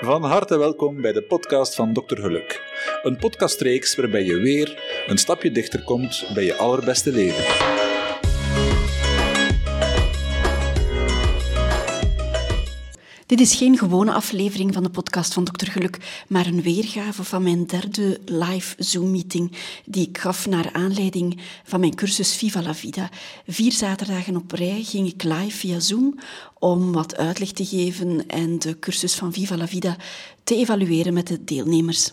Van 0.00 0.24
harte 0.24 0.58
welkom 0.58 1.00
bij 1.00 1.12
de 1.12 1.22
podcast 1.22 1.74
van 1.74 1.92
Dr. 1.92 2.20
Geluk. 2.20 2.62
Een 3.02 3.16
podcastreeks 3.16 3.96
waarbij 3.96 4.24
je 4.24 4.36
weer 4.36 4.82
een 5.06 5.18
stapje 5.18 5.50
dichter 5.50 5.82
komt 5.84 6.30
bij 6.34 6.44
je 6.44 6.54
allerbeste 6.54 7.12
leven. 7.12 7.75
Dit 13.26 13.40
is 13.40 13.54
geen 13.54 13.78
gewone 13.78 14.12
aflevering 14.12 14.72
van 14.72 14.82
de 14.82 14.90
podcast 14.90 15.34
van 15.34 15.44
Dr. 15.44 15.70
Geluk, 15.70 16.24
maar 16.28 16.46
een 16.46 16.62
weergave 16.62 17.24
van 17.24 17.42
mijn 17.42 17.66
derde 17.66 18.20
live 18.24 18.74
Zoom-meeting 18.78 19.52
die 19.84 20.08
ik 20.08 20.18
gaf 20.18 20.46
naar 20.46 20.72
aanleiding 20.72 21.40
van 21.64 21.80
mijn 21.80 21.94
cursus 21.94 22.36
Viva 22.36 22.62
la 22.62 22.74
Vida. 22.74 23.10
Vier 23.46 23.72
zaterdagen 23.72 24.36
op 24.36 24.52
rij 24.52 24.82
ging 24.82 25.08
ik 25.08 25.22
live 25.22 25.56
via 25.56 25.80
Zoom 25.80 26.18
om 26.58 26.92
wat 26.92 27.16
uitleg 27.16 27.50
te 27.50 27.64
geven 27.64 28.26
en 28.26 28.58
de 28.58 28.78
cursus 28.78 29.14
van 29.14 29.32
Viva 29.32 29.56
la 29.56 29.68
Vida 29.68 29.96
te 30.44 30.56
evalueren 30.56 31.14
met 31.14 31.26
de 31.26 31.44
deelnemers. 31.44 32.12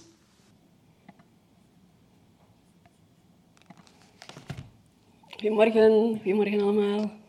Goedemorgen, 5.29 6.19
goedemorgen 6.23 6.61
allemaal. 6.61 7.22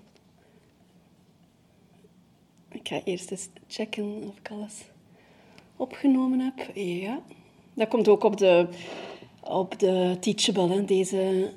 Ik 2.85 2.91
ga 2.91 3.01
eerst 3.05 3.31
eens 3.31 3.49
checken 3.69 4.23
of 4.29 4.39
ik 4.39 4.51
alles 4.51 4.85
opgenomen 5.77 6.41
heb. 6.41 6.77
Ja, 6.77 7.21
dat 7.75 7.89
komt 7.89 8.09
ook 8.09 8.25
op 8.25 8.37
de, 8.37 8.67
op 9.41 9.79
de 9.79 10.17
Teachable, 10.21 10.69
hè, 10.69 10.85
deze, 10.85 11.51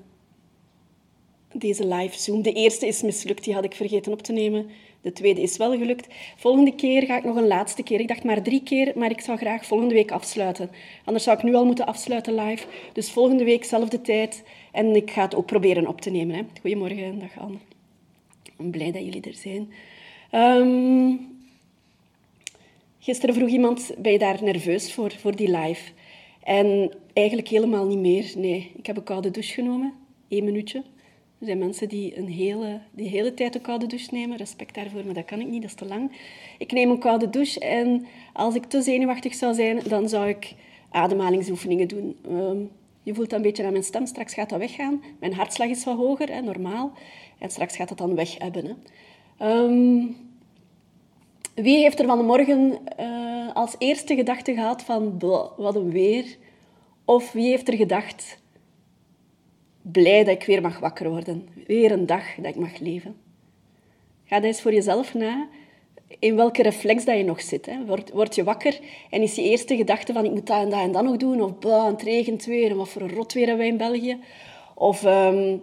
deze 1.54 1.88
live 1.88 2.20
Zoom. 2.20 2.42
De 2.42 2.54
eerste 2.54 2.88
is 2.88 3.02
mislukt, 3.02 3.44
die 3.44 3.54
had 3.54 3.64
ik 3.64 3.76
vergeten 3.76 4.12
op 4.12 4.22
te 4.22 4.32
nemen. 4.32 4.70
De 5.02 5.12
tweede 5.12 5.42
is 5.42 5.58
wel 5.58 5.78
gelukt. 5.78 6.08
Volgende 6.36 6.76
keer 6.76 7.04
ga 7.06 7.18
ik 7.18 7.24
nog 7.24 7.36
een 7.36 7.48
laatste 7.48 7.84
keer. 7.84 8.00
Ik 8.00 8.08
dacht 8.08 8.24
maar 8.24 8.42
drie 8.42 8.64
keer, 8.64 8.92
maar 8.96 9.12
ik 9.12 9.22
zou 9.22 9.38
graag 9.38 9.66
volgende 9.66 9.94
week 9.94 10.12
afsluiten. 10.12 10.70
Anders 11.06 11.24
zou 11.24 11.38
ik 11.38 11.44
nu 11.44 11.56
al 11.56 11.66
moeten 11.66 11.86
afsluiten 11.86 12.36
live. 12.36 12.68
Dus 12.94 13.12
volgende 13.12 13.44
week, 13.44 13.64
zelfde 13.64 14.02
tijd. 14.02 14.44
En 14.72 14.96
ik 14.96 15.12
ga 15.12 15.22
het 15.22 15.36
ook 15.36 15.46
proberen 15.46 15.88
op 15.88 16.02
te 16.02 16.10
nemen. 16.10 16.36
Hè. 16.36 16.42
Goedemorgen, 16.62 17.20
dag 17.20 17.38
Anne. 17.40 17.58
Ik 18.44 18.54
ben 18.58 18.70
blij 18.70 18.92
dat 18.92 19.04
jullie 19.04 19.22
er 19.22 19.34
zijn. 19.34 19.70
Ehm, 20.30 21.12
gisteren 23.00 23.36
vroeg 23.36 23.50
iemand, 23.50 23.92
ben 23.98 24.12
je 24.12 24.20
daar 24.20 24.44
nerveus 24.44 24.94
voor, 24.94 25.12
voor 25.12 25.36
die 25.36 25.58
live? 25.58 25.92
En 26.44 26.92
eigenlijk 27.14 27.48
helemaal 27.48 27.86
niet 27.86 28.00
meer. 28.00 28.32
Nee, 28.36 28.72
ik 28.76 28.86
heb 28.86 28.98
een 28.98 29.04
koude 29.04 29.32
douche 29.32 29.54
genomen. 29.54 29.94
Eén 30.30 30.44
minuutje. 30.44 30.84
Er 31.40 31.46
zijn 31.46 31.58
mensen 31.58 31.90
die 31.90 32.18
een 32.18 32.28
hele, 32.28 32.82
die 32.92 33.08
hele 33.08 33.34
tijd 33.34 33.56
een 33.56 33.62
koude 33.62 33.88
douche 33.88 34.08
nemen. 34.12 34.38
Respect 34.38 34.76
daarvoor, 34.76 35.06
maar 35.06 35.14
dat 35.14 35.26
kan 35.26 35.40
ik 35.40 35.48
niet, 35.48 35.62
dat 35.62 35.70
is 35.70 35.76
te 35.76 35.86
lang. 35.86 36.12
Ik 36.58 36.72
neem 36.72 36.90
een 36.90 37.00
koude 37.00 37.30
douche 37.30 37.60
en 37.60 38.06
als 38.34 38.56
ik 38.56 38.66
te 38.66 38.82
zenuwachtig 38.82 39.34
zou 39.36 39.54
zijn, 39.54 39.82
dan 39.88 40.10
zou 40.10 40.30
ik 40.30 40.54
ademhalingsoefeningen 40.90 41.88
doen. 41.88 42.18
Ehm, 42.28 42.58
je 43.04 43.14
voelt 43.14 43.30
dat 43.30 43.40
een 43.40 43.46
beetje 43.46 43.66
aan 43.66 43.72
mijn 43.72 43.84
stem. 43.84 44.06
Straks 44.06 44.34
gaat 44.34 44.50
dat 44.50 44.60
weggaan. 44.60 45.04
Mijn 45.20 45.34
hartslag 45.34 45.70
is 45.70 45.84
wat 45.84 45.98
hoger, 45.98 46.34
hè, 46.34 46.42
normaal. 46.42 46.92
En 47.38 47.50
straks 47.50 47.76
gaat 47.76 47.90
het 47.90 47.98
dan 47.98 48.16
weg 48.16 48.38
hebben. 48.38 48.66
Hè. 48.66 48.74
Ehm, 49.38 50.06
wie 51.56 51.78
heeft 51.78 52.00
er 52.00 52.06
vanmorgen 52.06 52.80
uh, 53.00 53.54
als 53.54 53.76
eerste 53.78 54.16
gedachte 54.16 54.54
gehad 54.54 54.84
van 54.84 55.20
wat 55.58 55.76
een 55.76 55.92
weer? 55.92 56.38
Of 57.06 57.32
wie 57.32 57.50
heeft 57.50 57.68
er 57.68 57.76
gedacht, 57.76 58.42
blij 59.82 60.24
dat 60.24 60.36
ik 60.36 60.44
weer 60.44 60.62
mag 60.62 60.80
wakker 60.80 61.10
worden. 61.10 61.50
Weer 61.68 61.92
een 61.92 62.06
dag 62.06 62.36
dat 62.36 62.46
ik 62.46 62.56
mag 62.56 62.80
leven. 62.80 63.16
Ga 64.24 64.36
dat 64.36 64.46
eens 64.46 64.62
voor 64.62 64.74
jezelf 64.74 65.14
na. 65.14 65.48
In 66.20 66.36
welke 66.36 66.62
reflex 66.62 67.06
dat 67.06 67.18
je 67.18 67.24
nog 67.24 67.42
zit. 67.42 67.66
Hè. 67.66 67.86
Word, 67.86 68.12
word 68.12 68.36
je 68.36 68.44
wakker 68.44 68.80
en 69.10 69.22
is 69.22 69.36
je 69.36 69.42
eerste 69.44 69.76
gedachte 69.76 70.14
van 70.14 70.26
ik 70.26 70.32
moet 70.32 70.48
dat 70.48 70.62
en 70.62 70.70
dat 70.70 70.80
en 70.80 70.92
dat 70.92 71.04
nog 71.04 71.18
doen. 71.18 71.42
Of 71.42 71.52
het 71.64 72.02
regent 72.02 72.46
weer 72.46 72.72
en 72.72 72.78
wat 72.78 72.90
voor 72.90 73.02
een 73.02 73.14
rot 73.14 73.34
weer 73.34 73.48
hebben 73.48 73.66
wij 73.66 73.72
in 73.72 73.78
België. 73.78 74.20
Of... 74.76 75.04
Um, 75.04 75.62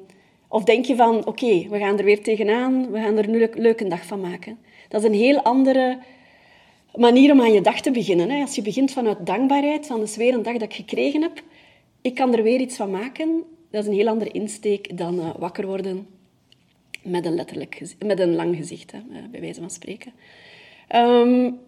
of 0.54 0.64
denk 0.64 0.84
je 0.84 0.96
van, 0.96 1.26
oké, 1.26 1.68
we 1.68 1.78
gaan 1.78 1.98
er 1.98 2.04
weer 2.04 2.22
tegenaan, 2.22 2.90
we 2.90 2.98
gaan 2.98 3.16
er 3.16 3.28
een 3.28 3.50
leuke 3.54 3.88
dag 3.88 4.06
van 4.06 4.20
maken. 4.20 4.58
Dat 4.88 5.02
is 5.02 5.08
een 5.08 5.14
heel 5.14 5.42
andere 5.42 5.98
manier 6.94 7.32
om 7.32 7.40
aan 7.40 7.52
je 7.52 7.60
dag 7.60 7.80
te 7.80 7.90
beginnen. 7.90 8.30
Hè. 8.30 8.40
Als 8.40 8.54
je 8.54 8.62
begint 8.62 8.92
vanuit 8.92 9.26
dankbaarheid, 9.26 9.86
van, 9.86 10.00
het 10.00 10.08
is 10.08 10.16
weer 10.16 10.34
een 10.34 10.42
dag 10.42 10.52
dat 10.52 10.62
ik 10.62 10.74
gekregen 10.74 11.22
heb, 11.22 11.42
ik 12.00 12.14
kan 12.14 12.34
er 12.34 12.42
weer 12.42 12.60
iets 12.60 12.76
van 12.76 12.90
maken, 12.90 13.42
dat 13.70 13.82
is 13.82 13.88
een 13.88 13.94
heel 13.94 14.08
andere 14.08 14.30
insteek 14.30 14.98
dan 14.98 15.14
uh, 15.18 15.30
wakker 15.38 15.66
worden 15.66 16.06
met 17.02 17.26
een, 17.26 17.34
letterlijk, 17.34 17.94
met 18.04 18.20
een 18.20 18.34
lang 18.34 18.56
gezicht, 18.56 18.92
hè, 18.92 18.98
eh, 18.98 19.28
bij 19.30 19.40
wijze 19.40 19.60
van 19.60 19.70
spreken. 19.70 20.12
Um, 20.96 21.58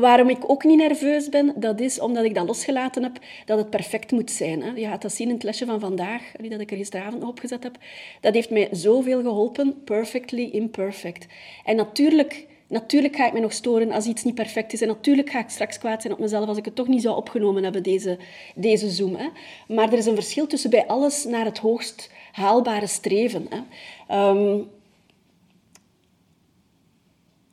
Waarom 0.00 0.28
ik 0.28 0.50
ook 0.50 0.64
niet 0.64 0.78
nerveus 0.78 1.28
ben, 1.28 1.52
dat 1.56 1.80
is 1.80 2.00
omdat 2.00 2.24
ik 2.24 2.34
dat 2.34 2.46
losgelaten 2.46 3.02
heb 3.02 3.18
dat 3.44 3.58
het 3.58 3.70
perfect 3.70 4.10
moet 4.12 4.30
zijn. 4.30 4.62
Hè. 4.62 4.70
Je 4.70 4.86
gaat 4.86 5.02
dat 5.02 5.12
zien 5.12 5.28
in 5.28 5.34
het 5.34 5.42
lesje 5.42 5.66
van 5.66 5.80
vandaag, 5.80 6.32
dat 6.48 6.60
ik 6.60 6.70
er 6.70 6.76
gisteravond 6.76 7.24
opgezet 7.24 7.62
heb. 7.62 7.78
Dat 8.20 8.34
heeft 8.34 8.50
mij 8.50 8.68
zoveel 8.70 9.22
geholpen. 9.22 9.82
Perfectly 9.84 10.42
imperfect. 10.42 11.26
En 11.64 11.76
natuurlijk, 11.76 12.46
natuurlijk 12.68 13.16
ga 13.16 13.26
ik 13.26 13.32
me 13.32 13.40
nog 13.40 13.52
storen 13.52 13.92
als 13.92 14.06
iets 14.06 14.24
niet 14.24 14.34
perfect 14.34 14.72
is. 14.72 14.80
En 14.80 14.88
natuurlijk 14.88 15.30
ga 15.30 15.38
ik 15.38 15.48
straks 15.48 15.78
kwaad 15.78 16.02
zijn 16.02 16.12
op 16.12 16.18
mezelf 16.18 16.48
als 16.48 16.58
ik 16.58 16.64
het 16.64 16.74
toch 16.74 16.88
niet 16.88 17.02
zou 17.02 17.16
opgenomen 17.16 17.62
hebben, 17.62 17.82
deze, 17.82 18.18
deze 18.54 18.90
Zoom. 18.90 19.14
Hè. 19.14 19.28
Maar 19.74 19.92
er 19.92 19.98
is 19.98 20.06
een 20.06 20.14
verschil 20.14 20.46
tussen 20.46 20.70
bij 20.70 20.86
alles 20.86 21.24
naar 21.24 21.44
het 21.44 21.58
hoogst 21.58 22.10
haalbare 22.32 22.86
streven. 22.86 23.46
Hè. 23.50 24.28
Um, 24.28 24.68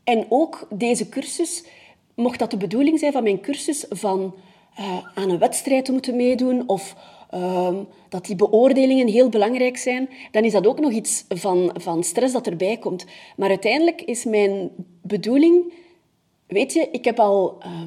en 0.04 0.26
ook 0.30 0.68
deze 0.70 1.10
cursus 1.10 1.64
mocht 2.16 2.40
dat 2.40 2.52
de 2.52 2.58
bedoeling 2.58 3.00
zijn 3.00 3.12
van 3.12 3.24
mijn 3.24 3.42
cursus 3.42 3.86
van 3.90 4.36
uh, 4.80 4.98
aan 5.14 5.30
een 5.30 5.40
wedstrijd 5.40 5.86
te 5.86 5.92
moeten 5.92 6.16
meedoen 6.16 6.64
of 6.68 6.96
uh, 7.34 7.76
dat 8.10 8.26
die 8.26 8.36
beoordelingen 8.36 9.08
heel 9.08 9.30
belangrijk 9.30 9.78
zijn, 9.78 10.10
dan 10.32 10.44
is 10.44 10.52
dat 10.52 10.68
ook 10.68 10.80
nog 10.80 10.92
iets 10.92 11.26
van, 11.30 11.72
van 11.74 12.04
stress 12.04 12.34
dat 12.34 12.48
erbij 12.48 12.78
komt. 12.78 13.06
Maar 13.38 13.50
uiteindelijk 13.50 14.02
is 14.02 14.26
mijn 14.26 14.70
bedoeling, 15.02 15.74
weet 16.48 16.74
je, 16.74 16.88
ik 16.92 17.06
heb 17.06 17.20
al 17.20 17.58
uh, 17.66 17.82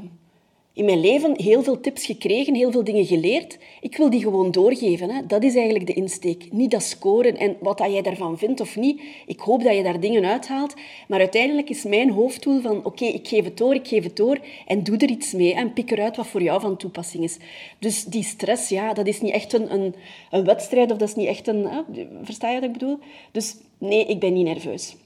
in 0.76 0.84
mijn 0.84 1.00
leven 1.00 1.40
heel 1.42 1.62
veel 1.62 1.80
tips 1.80 2.06
gekregen, 2.06 2.54
heel 2.54 2.70
veel 2.70 2.84
dingen 2.84 3.06
geleerd. 3.06 3.58
Ik 3.80 3.96
wil 3.96 4.10
die 4.10 4.20
gewoon 4.20 4.50
doorgeven. 4.50 5.10
Hè. 5.10 5.26
Dat 5.26 5.42
is 5.42 5.54
eigenlijk 5.54 5.86
de 5.86 5.92
insteek. 5.92 6.52
Niet 6.52 6.70
dat 6.70 6.82
scoren 6.82 7.36
en 7.36 7.56
wat 7.60 7.78
dat 7.78 7.92
jij 7.92 8.02
daarvan 8.02 8.38
vindt 8.38 8.60
of 8.60 8.76
niet. 8.76 9.00
Ik 9.26 9.40
hoop 9.40 9.62
dat 9.62 9.76
je 9.76 9.82
daar 9.82 10.00
dingen 10.00 10.24
uithaalt. 10.24 10.74
Maar 11.08 11.18
uiteindelijk 11.18 11.70
is 11.70 11.84
mijn 11.84 12.10
hoofddoel 12.10 12.60
van 12.60 12.84
oké, 12.84 13.04
ik 13.04 13.28
geef 13.28 13.44
het 13.44 13.56
door, 13.56 13.74
ik 13.74 13.88
geef 13.88 14.04
het 14.04 14.16
door 14.16 14.38
en 14.66 14.82
doe 14.82 14.96
er 14.96 15.10
iets 15.10 15.32
mee 15.32 15.54
en 15.54 15.72
pik 15.72 15.90
eruit 15.90 16.16
wat 16.16 16.26
voor 16.26 16.42
jou 16.42 16.60
van 16.60 16.76
toepassing 16.76 17.24
is. 17.24 17.36
Dus 17.78 18.04
die 18.04 18.24
stress, 18.24 18.68
ja, 18.68 18.92
dat 18.92 19.06
is 19.06 19.20
niet 19.20 19.32
echt 19.32 19.52
een, 19.52 19.72
een, 19.72 19.94
een 20.30 20.44
wedstrijd 20.44 20.92
of 20.92 20.98
dat 20.98 21.08
is 21.08 21.14
niet 21.14 21.28
echt 21.28 21.48
een... 21.48 21.66
Hè, 21.66 21.82
versta 22.22 22.48
je 22.48 22.54
wat 22.54 22.68
ik 22.68 22.72
bedoel? 22.72 22.98
Dus 23.32 23.56
nee, 23.78 24.06
ik 24.06 24.20
ben 24.20 24.32
niet 24.32 24.46
nerveus. 24.46 24.96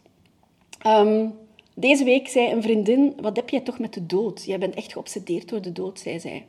Um, 0.87 1.32
deze 1.80 2.04
week 2.04 2.28
zei 2.28 2.52
een 2.52 2.62
vriendin, 2.62 3.16
wat 3.20 3.36
heb 3.36 3.48
jij 3.48 3.60
toch 3.60 3.78
met 3.78 3.94
de 3.94 4.06
dood? 4.06 4.44
Jij 4.44 4.58
bent 4.58 4.74
echt 4.74 4.92
geobsedeerd 4.92 5.48
door 5.48 5.62
de 5.62 5.72
dood, 5.72 5.98
zei 5.98 6.20
zij. 6.20 6.46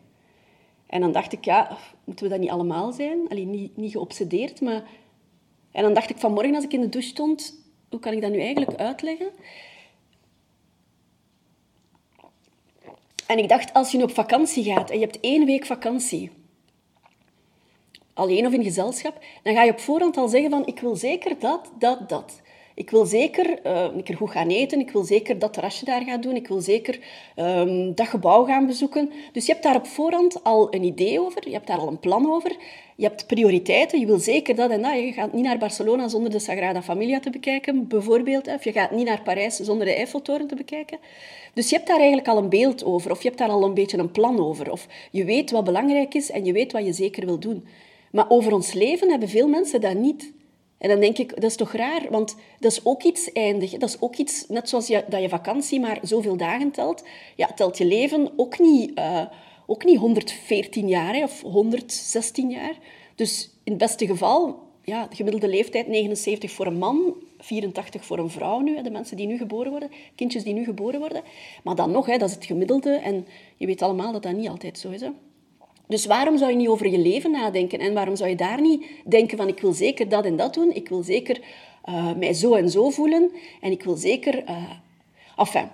En 0.86 1.02
dan 1.02 1.12
dacht 1.12 1.34
ik, 1.34 1.46
ja, 1.46 1.78
moeten 2.04 2.26
we 2.26 2.32
dat 2.32 2.40
niet 2.40 2.50
allemaal 2.50 2.92
zijn? 2.92 3.30
Alleen 3.30 3.50
niet, 3.50 3.78
niet 3.78 3.92
geobsedeerd, 3.92 4.62
maar... 4.62 4.84
En 5.72 5.84
dan 5.84 5.94
dacht 5.94 6.10
ik 6.10 6.18
vanmorgen 6.18 6.56
als 6.56 6.64
ik 6.64 6.74
in 6.74 6.82
de 6.82 6.90
douche 6.90 7.10
stond, 7.10 7.56
hoe 7.90 8.00
kan 8.00 8.14
ik 8.14 8.22
dat 8.22 8.32
nu 8.32 8.40
eigenlijk 8.40 8.76
uitleggen? 8.76 9.30
En 13.28 13.38
ik 13.38 13.50
dacht, 13.50 13.74
als 13.74 13.92
je 13.92 13.98
nu 13.98 14.04
op 14.04 14.14
vakantie 14.14 14.64
gaat 14.64 14.90
en 14.90 15.00
je 15.00 15.06
hebt 15.06 15.20
één 15.20 15.46
week 15.46 15.66
vakantie, 15.66 16.32
alleen 18.14 18.46
of 18.46 18.54
in 18.54 18.64
gezelschap, 18.64 19.24
dan 19.44 19.54
ga 19.54 19.64
je 19.64 19.72
op 19.72 19.80
voorhand 19.80 20.18
al 20.18 20.28
zeggen 20.28 20.50
van, 20.50 20.66
ik 20.66 20.80
wil 20.80 20.96
zeker 20.96 21.40
dat, 21.40 21.72
dat, 21.80 22.10
dat. 22.10 22.42
Ik 22.76 22.90
wil 22.90 23.06
zeker 23.06 23.60
uh, 23.66 23.86
een 23.94 24.04
keer 24.04 24.16
goed 24.16 24.32
gaan 24.32 24.50
eten. 24.50 24.80
Ik 24.80 24.92
wil 24.92 25.04
zeker 25.04 25.40
dat 25.40 25.54
terrasje 25.54 25.86
daar 25.86 26.02
gaan 26.02 26.22
doen. 26.22 26.36
Ik 26.36 26.48
wil 26.48 26.62
zeker 26.62 27.00
um, 27.36 27.96
dat 27.96 28.08
gebouw 28.08 28.46
gaan 28.46 28.66
bezoeken. 28.66 29.12
Dus 29.32 29.46
je 29.46 29.52
hebt 29.52 29.64
daar 29.64 29.76
op 29.76 29.88
voorhand 29.88 30.44
al 30.44 30.74
een 30.74 30.84
idee 30.84 31.22
over. 31.22 31.48
Je 31.48 31.54
hebt 31.54 31.68
daar 31.68 31.78
al 31.78 31.88
een 31.88 32.00
plan 32.00 32.32
over. 32.32 32.56
Je 32.96 33.04
hebt 33.08 33.28
prioriteiten. 33.28 34.00
Je 34.00 34.06
wil 34.06 34.20
zeker 34.20 34.56
dat 34.56 34.70
en 34.70 34.82
dat. 34.82 34.94
Je 34.94 35.12
gaat 35.12 35.34
niet 35.34 35.44
naar 35.44 35.58
Barcelona 35.58 36.08
zonder 36.08 36.32
de 36.32 36.40
Sagrada 36.40 36.82
Familia 36.82 37.20
te 37.20 37.30
bekijken, 37.30 37.88
bijvoorbeeld. 37.88 38.48
Of 38.48 38.64
je 38.64 38.72
gaat 38.72 38.92
niet 38.92 39.06
naar 39.06 39.22
Parijs 39.22 39.56
zonder 39.56 39.86
de 39.86 39.96
Eiffeltoren 39.96 40.48
te 40.48 40.56
bekijken. 40.56 40.98
Dus 41.54 41.70
je 41.70 41.76
hebt 41.76 41.88
daar 41.88 41.98
eigenlijk 41.98 42.28
al 42.28 42.38
een 42.38 42.50
beeld 42.50 42.84
over. 42.84 43.12
Of 43.12 43.22
je 43.22 43.28
hebt 43.28 43.40
daar 43.40 43.50
al 43.50 43.64
een 43.64 43.74
beetje 43.74 43.98
een 43.98 44.12
plan 44.12 44.40
over. 44.40 44.72
Of 44.72 44.88
je 45.12 45.24
weet 45.24 45.52
wat 45.52 45.64
belangrijk 45.64 46.14
is 46.14 46.32
en 46.32 46.46
je 46.46 46.54
weet 46.54 46.72
wat 46.72 46.86
je 46.86 46.94
zeker 46.94 47.26
wil 47.26 47.40
doen. 47.40 47.66
Maar 48.12 48.30
over 48.30 48.54
ons 48.54 48.74
leven 48.74 49.10
hebben 49.10 49.30
veel 49.30 49.48
mensen 49.48 49.82
dat 49.82 49.94
niet. 49.94 50.32
En 50.82 50.90
dan 50.90 51.00
denk 51.00 51.18
ik, 51.18 51.34
dat 51.34 51.50
is 51.50 51.56
toch 51.56 51.72
raar, 51.72 52.08
want 52.10 52.36
dat 52.60 52.72
is 52.72 52.86
ook 52.86 53.04
iets 53.04 53.32
eindig. 53.32 53.72
Dat 53.72 53.90
is 53.90 54.02
ook 54.02 54.16
iets, 54.16 54.46
net 54.48 54.70
zoals 54.70 54.88
je, 54.88 55.04
dat 55.08 55.22
je 55.22 55.30
vakantie 55.30 55.80
maar 55.80 56.00
zoveel 56.02 56.38
dagen 56.38 56.72
telt, 56.72 57.04
ja, 57.36 57.48
telt 57.48 57.78
je 57.78 57.86
leven 57.86 58.32
ook 58.36 58.60
niet, 58.60 59.00
uh, 59.00 59.22
ook 59.66 59.84
niet 59.84 59.98
114 59.98 60.88
jaar 60.88 61.14
hè, 61.16 61.24
of 61.24 61.42
116 61.42 62.50
jaar. 62.50 62.78
Dus 63.16 63.50
in 63.64 63.72
het 63.72 63.82
beste 63.82 64.06
geval, 64.06 64.60
ja, 64.84 65.08
de 65.08 65.16
gemiddelde 65.16 65.48
leeftijd 65.48 65.88
79 65.88 66.52
voor 66.52 66.66
een 66.66 66.78
man, 66.78 67.14
84 67.38 68.06
voor 68.06 68.18
een 68.18 68.30
vrouw 68.30 68.60
nu, 68.60 68.82
de 68.82 68.92
mensen 68.92 69.18
die 69.18 69.28
nu 69.28 69.38
geboren 69.38 69.72
worden, 69.72 69.92
kindjes 70.16 70.44
die 70.44 70.54
nu 70.54 70.64
geboren 70.64 71.00
worden. 71.00 71.22
Maar 71.64 71.76
dan 71.76 71.92
nog, 71.92 72.06
hè, 72.06 72.18
dat 72.18 72.30
is 72.30 72.36
het 72.36 72.46
gemiddelde. 72.46 72.90
En 72.90 73.28
je 73.58 73.66
weet 73.66 73.82
allemaal 73.82 74.12
dat 74.12 74.24
dat 74.24 74.34
niet 74.34 74.50
altijd 74.50 74.80
zo 74.80 74.90
is. 74.90 75.02
Hè. 75.02 75.10
Dus 75.92 76.06
waarom 76.06 76.38
zou 76.38 76.52
je 76.52 76.58
niet 76.58 76.68
over 76.68 76.88
je 76.88 76.98
leven 76.98 77.32
nadenken? 77.32 77.80
En 77.80 77.94
waarom 77.94 78.16
zou 78.16 78.30
je 78.30 78.36
daar 78.36 78.62
niet 78.62 78.86
denken 79.06 79.38
van 79.38 79.48
ik 79.48 79.60
wil 79.60 79.74
zeker 79.74 80.10
dat 80.10 80.26
en 80.26 80.36
dat 80.36 80.54
doen, 80.54 80.74
ik 80.74 80.90
wil 80.90 81.04
zeker 81.04 81.40
uh, 81.90 82.16
mij 82.16 82.34
zo 82.34 82.54
en 82.56 82.70
zo 82.70 82.90
voelen 82.90 83.32
en 83.62 83.72
ik 83.72 83.84
wil 83.84 83.96
zeker... 83.96 84.44
Uh, 84.50 84.70
enfin, 85.38 85.70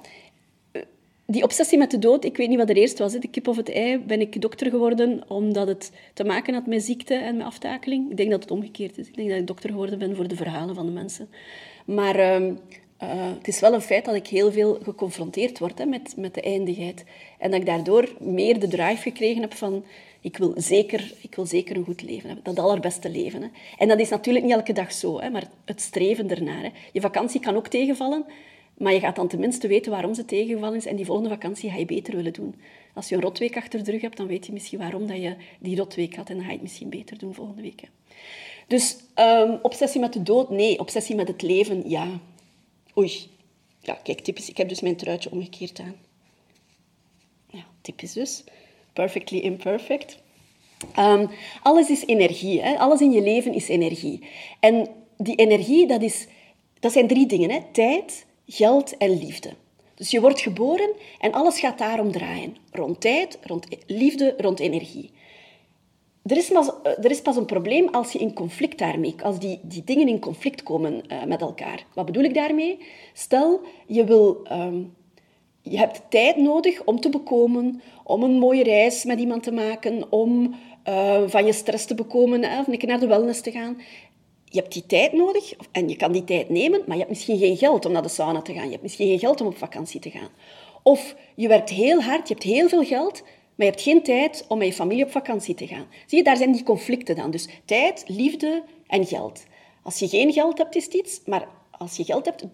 die 1.25 1.43
obsessie 1.43 1.77
met 1.77 1.91
de 1.91 1.99
dood, 1.99 2.25
ik 2.25 2.37
weet 2.37 2.49
niet 2.49 2.57
wat 2.57 2.69
er 2.69 2.77
eerst 2.77 2.99
was, 2.99 3.13
de 3.13 3.27
kip 3.27 3.47
of 3.47 3.55
het 3.55 3.71
ei, 3.71 3.97
ben 3.99 4.21
ik 4.21 4.41
dokter 4.41 4.69
geworden 4.69 5.23
omdat 5.27 5.67
het 5.67 5.91
te 6.13 6.23
maken 6.23 6.53
had 6.53 6.67
met 6.67 6.83
ziekte 6.83 7.13
en 7.13 7.37
met 7.37 7.45
aftakeling. 7.45 8.09
Ik 8.11 8.17
denk 8.17 8.31
dat 8.31 8.41
het 8.41 8.51
omgekeerd 8.51 8.97
is. 8.97 9.07
Ik 9.07 9.15
denk 9.15 9.29
dat 9.29 9.39
ik 9.39 9.47
dokter 9.47 9.69
geworden 9.69 9.99
ben 9.99 10.15
voor 10.15 10.27
de 10.27 10.35
verhalen 10.35 10.75
van 10.75 10.85
de 10.85 10.91
mensen. 10.91 11.29
Maar 11.85 12.41
uh, 12.41 12.53
uh, 13.03 13.09
het 13.37 13.47
is 13.47 13.59
wel 13.59 13.73
een 13.73 13.81
feit 13.81 14.05
dat 14.05 14.15
ik 14.15 14.27
heel 14.27 14.51
veel 14.51 14.79
geconfronteerd 14.83 15.59
word 15.59 15.77
hè, 15.77 15.85
met, 15.85 16.13
met 16.17 16.33
de 16.33 16.41
eindigheid. 16.41 17.03
En 17.37 17.51
dat 17.51 17.59
ik 17.59 17.65
daardoor 17.65 18.15
meer 18.19 18.59
de 18.59 18.67
drive 18.67 19.01
gekregen 19.01 19.41
heb 19.41 19.53
van... 19.53 19.83
Ik 20.21 20.37
wil 20.37 20.53
zeker, 20.55 21.13
ik 21.21 21.35
wil 21.35 21.45
zeker 21.45 21.75
een 21.75 21.83
goed 21.83 22.01
leven 22.01 22.27
hebben. 22.27 22.53
Dat 22.53 22.65
allerbeste 22.65 23.09
leven. 23.09 23.41
Hè. 23.41 23.47
En 23.77 23.87
dat 23.87 23.99
is 23.99 24.09
natuurlijk 24.09 24.45
niet 24.45 24.53
elke 24.53 24.73
dag 24.73 24.91
zo, 24.91 25.19
hè, 25.19 25.29
maar 25.29 25.49
het 25.65 25.81
streven 25.81 26.29
ernaar. 26.29 26.63
Hè. 26.63 26.69
Je 26.91 27.01
vakantie 27.01 27.39
kan 27.39 27.55
ook 27.55 27.67
tegenvallen. 27.67 28.25
Maar 28.77 28.93
je 28.93 28.99
gaat 28.99 29.15
dan 29.15 29.27
tenminste 29.27 29.67
weten 29.67 29.91
waarom 29.91 30.13
ze 30.13 30.25
tegengevallen 30.25 30.77
is 30.77 30.85
en 30.85 30.95
die 30.95 31.05
volgende 31.05 31.29
vakantie 31.29 31.69
ga 31.69 31.77
je 31.77 31.85
beter 31.85 32.15
willen 32.15 32.33
doen. 32.33 32.55
Als 32.93 33.09
je 33.09 33.15
een 33.15 33.21
rotweek 33.21 33.57
achter 33.57 33.83
de 33.83 33.91
rug 33.91 34.01
hebt, 34.01 34.17
dan 34.17 34.27
weet 34.27 34.45
je 34.45 34.53
misschien 34.53 34.79
waarom 34.79 35.07
dat 35.07 35.17
je 35.17 35.35
die 35.59 35.77
rotweek 35.77 36.15
had 36.15 36.29
en 36.29 36.35
dan 36.35 36.43
ga 36.43 36.49
je 36.49 36.55
het 36.55 36.63
misschien 36.63 36.89
beter 36.89 37.17
doen 37.17 37.33
volgende 37.33 37.61
week. 37.61 37.81
Dus 38.67 38.97
um, 39.15 39.59
obsessie 39.61 40.01
met 40.01 40.13
de 40.13 40.23
dood? 40.23 40.49
Nee. 40.49 40.79
Obsessie 40.79 41.15
met 41.15 41.27
het 41.27 41.41
leven? 41.41 41.89
Ja. 41.89 42.07
Oei. 42.97 43.29
Ja, 43.81 43.93
kijk, 43.93 44.19
typisch. 44.19 44.49
Ik 44.49 44.57
heb 44.57 44.69
dus 44.69 44.81
mijn 44.81 44.95
truitje 44.95 45.31
omgekeerd 45.31 45.79
aan. 45.79 45.95
Ja, 47.49 47.65
typisch 47.81 48.13
dus. 48.13 48.43
Perfectly 48.93 49.39
imperfect. 49.39 50.17
Um, 50.99 51.29
alles 51.63 51.89
is 51.89 52.05
energie. 52.05 52.61
Hè? 52.61 52.77
Alles 52.77 53.01
in 53.01 53.11
je 53.11 53.21
leven 53.21 53.53
is 53.53 53.67
energie. 53.67 54.27
En 54.59 54.87
die 55.17 55.35
energie, 55.35 55.87
dat, 55.87 56.01
is, 56.01 56.27
dat 56.79 56.91
zijn 56.91 57.07
drie 57.07 57.25
dingen. 57.25 57.49
Hè? 57.49 57.59
Tijd, 57.71 58.25
geld 58.45 58.97
en 58.97 59.17
liefde. 59.17 59.53
Dus 59.95 60.11
je 60.11 60.21
wordt 60.21 60.41
geboren 60.41 60.89
en 61.19 61.31
alles 61.31 61.59
gaat 61.59 61.77
daarom 61.77 62.11
draaien. 62.11 62.57
Rond 62.71 63.01
tijd, 63.01 63.39
rond 63.41 63.67
liefde, 63.85 64.33
rond 64.37 64.59
energie. 64.59 65.11
Er 66.27 66.37
is, 66.37 66.47
pas, 66.47 66.71
er 66.83 67.11
is 67.11 67.21
pas 67.21 67.35
een 67.35 67.45
probleem 67.45 67.87
als 67.87 68.11
je 68.11 68.19
in 68.19 68.33
conflict 68.33 68.77
daarmee, 68.77 69.15
als 69.23 69.39
die, 69.39 69.59
die 69.63 69.83
dingen 69.83 70.07
in 70.07 70.19
conflict 70.19 70.63
komen 70.63 70.93
uh, 71.11 71.23
met 71.23 71.41
elkaar. 71.41 71.85
Wat 71.93 72.05
bedoel 72.05 72.23
ik 72.23 72.33
daarmee? 72.33 72.79
Stel, 73.13 73.61
je, 73.87 74.03
wil, 74.03 74.47
um, 74.51 74.93
je 75.61 75.77
hebt 75.77 76.01
tijd 76.09 76.37
nodig 76.37 76.83
om 76.83 76.99
te 76.99 77.09
bekomen, 77.09 77.81
om 78.03 78.23
een 78.23 78.39
mooie 78.39 78.63
reis 78.63 79.05
met 79.05 79.19
iemand 79.19 79.43
te 79.43 79.51
maken, 79.51 80.11
om 80.11 80.55
uh, 80.87 81.21
van 81.25 81.45
je 81.45 81.53
stress 81.53 81.85
te 81.85 81.95
bekomen, 81.95 82.43
hè, 82.43 82.59
of 82.59 82.67
een 82.67 82.77
keer 82.77 82.89
naar 82.89 82.99
de 82.99 83.07
wellness 83.07 83.41
te 83.41 83.51
gaan 83.51 83.77
je 84.49 84.59
hebt 84.59 84.73
die 84.73 84.85
tijd 84.85 85.13
nodig 85.13 85.53
en 85.71 85.89
je 85.89 85.95
kan 85.95 86.11
die 86.11 86.23
tijd 86.23 86.49
nemen, 86.49 86.79
maar 86.85 86.95
je 86.95 87.01
hebt 87.01 87.09
misschien 87.09 87.37
geen 87.37 87.57
geld 87.57 87.85
om 87.85 87.91
naar 87.91 88.01
de 88.01 88.09
sauna 88.09 88.41
te 88.41 88.53
gaan. 88.53 88.65
Je 88.65 88.71
hebt 88.71 88.81
misschien 88.81 89.07
geen 89.07 89.19
geld 89.19 89.41
om 89.41 89.47
op 89.47 89.57
vakantie 89.57 89.99
te 89.99 90.09
gaan. 90.09 90.29
Of 90.83 91.15
je 91.35 91.47
werkt 91.47 91.69
heel 91.69 92.01
hard, 92.01 92.27
je 92.27 92.33
hebt 92.33 92.45
heel 92.45 92.69
veel 92.69 92.83
geld, 92.83 93.23
maar 93.57 93.65
je 93.65 93.71
hebt 93.71 93.81
geen 93.81 94.03
tijd 94.03 94.45
om 94.47 94.57
met 94.57 94.67
je 94.67 94.73
familie 94.73 95.03
op 95.03 95.11
vakantie 95.11 95.55
te 95.55 95.67
gaan. 95.67 95.85
Zie 96.05 96.17
je, 96.17 96.23
daar 96.23 96.37
zijn 96.37 96.51
die 96.51 96.63
conflicten 96.63 97.15
dan. 97.15 97.31
Dus 97.31 97.47
tijd, 97.65 98.03
liefde 98.07 98.63
en 98.87 99.05
geld. 99.05 99.45
Als 99.83 99.99
je 99.99 100.07
geen 100.07 100.33
geld 100.33 100.57
hebt, 100.57 100.75
is 100.75 100.85
het 100.85 100.93
iets, 100.93 101.21
maar 101.25 101.47
als 101.71 101.97
je 101.97 102.03
geld 102.03 102.25
hebt, 102.25 102.45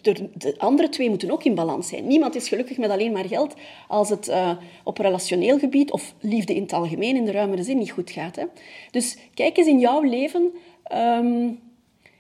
de 0.42 0.56
andere 0.58 0.90
twee 0.90 1.10
moeten 1.10 1.32
ook 1.32 1.44
in 1.44 1.56
balans 1.56 1.88
zijn. 1.88 2.08
Niemand 2.08 2.36
is 2.36 2.48
gelukkig 2.48 2.78
met 2.78 2.90
alleen 2.90 3.12
maar 3.12 3.28
geld 3.28 3.54
als 3.88 4.10
het 4.10 4.28
uh, 4.28 4.52
op 4.84 4.98
relationeel 4.98 5.60
gebied 5.60 5.92
of 5.92 6.14
liefde 6.20 6.56
in 6.56 6.62
het 6.62 6.74
algemeen, 6.74 7.16
in 7.16 7.26
de 7.26 7.32
ruimere 7.32 7.64
zin, 7.64 7.78
niet 7.78 7.92
goed 7.92 8.12
gaat. 8.12 8.36
Hè? 8.36 8.44
Dus 8.92 9.18
kijk 9.34 9.58
eens 9.58 9.68
in 9.68 9.80
jouw 9.80 10.02
leven... 10.02 10.52
Um, 10.94 11.60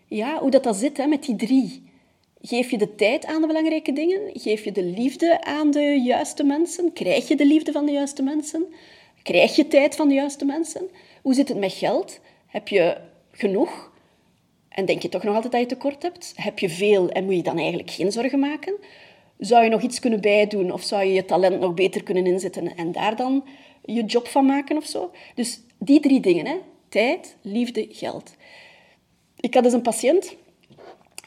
ja, 0.07 0.39
hoe 0.39 0.51
dat, 0.51 0.63
dat 0.63 0.75
zit 0.75 0.97
hè, 0.97 1.07
met 1.07 1.23
die 1.23 1.35
drie. 1.35 1.83
Geef 2.45 2.71
je 2.71 2.77
de 2.77 2.95
tijd 2.95 3.25
aan 3.25 3.41
de 3.41 3.47
belangrijke 3.47 3.93
dingen? 3.93 4.21
Geef 4.33 4.63
je 4.63 4.71
de 4.71 4.83
liefde 4.83 5.43
aan 5.43 5.71
de 5.71 6.01
juiste 6.05 6.43
mensen? 6.43 6.93
Krijg 6.93 7.27
je 7.27 7.35
de 7.35 7.45
liefde 7.45 7.71
van 7.71 7.85
de 7.85 7.91
juiste 7.91 8.23
mensen? 8.23 8.65
Krijg 9.21 9.55
je 9.55 9.67
tijd 9.67 9.95
van 9.95 10.07
de 10.07 10.13
juiste 10.13 10.45
mensen? 10.45 10.89
Hoe 11.21 11.33
zit 11.33 11.47
het 11.47 11.57
met 11.57 11.73
geld? 11.73 12.19
Heb 12.47 12.67
je 12.67 12.97
genoeg? 13.31 13.91
En 14.69 14.85
denk 14.85 15.01
je 15.01 15.09
toch 15.09 15.23
nog 15.23 15.35
altijd 15.35 15.51
dat 15.51 15.61
je 15.61 15.67
tekort 15.67 16.01
hebt? 16.01 16.33
Heb 16.35 16.59
je 16.59 16.69
veel 16.69 17.09
en 17.09 17.25
moet 17.25 17.35
je 17.35 17.43
dan 17.43 17.57
eigenlijk 17.57 17.91
geen 17.91 18.11
zorgen 18.11 18.39
maken? 18.39 18.73
Zou 19.37 19.63
je 19.63 19.69
nog 19.69 19.81
iets 19.81 19.99
kunnen 19.99 20.21
bijdoen 20.21 20.71
of 20.71 20.83
zou 20.83 21.03
je 21.03 21.13
je 21.13 21.25
talent 21.25 21.59
nog 21.59 21.73
beter 21.73 22.03
kunnen 22.03 22.25
inzetten 22.25 22.75
en 22.75 22.91
daar 22.91 23.15
dan 23.15 23.43
je 23.85 24.03
job 24.03 24.27
van 24.27 24.45
maken 24.45 24.77
of 24.77 24.85
zo? 24.85 25.11
Dus 25.35 25.59
die 25.77 25.99
drie 25.99 26.19
dingen, 26.19 26.45
hè? 26.45 26.55
tijd, 26.89 27.35
liefde, 27.41 27.87
geld. 27.89 28.35
Ik 29.39 29.53
had 29.53 29.63
dus 29.63 29.73
een 29.73 29.81
patiënt. 29.81 30.35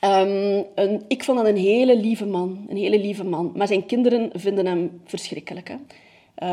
Um, 0.04 0.64
een, 0.75 1.04
ik 1.08 1.25
vond 1.25 1.38
dat 1.38 1.46
een 1.46 1.56
hele 1.56 1.96
lieve 1.96 2.26
man. 2.26 2.66
Een 2.69 2.76
hele 2.76 2.98
lieve 2.98 3.25
man. 3.25 3.52
Maar 3.54 3.66
zijn 3.66 3.87
kinderen 3.87 4.31
vinden 4.32 4.66
hem 4.66 5.00
verschrikkelijk. 5.04 5.69
Hè? 5.69 5.76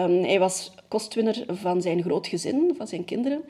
Um, 0.03 0.23
hij 0.23 0.39
was 0.39 0.73
kostwinner 0.87 1.43
van 1.47 1.81
zijn 1.81 2.03
groot 2.03 2.27
gezin, 2.27 2.73
van 2.77 2.87
zijn 2.87 3.05
kinderen. 3.05 3.43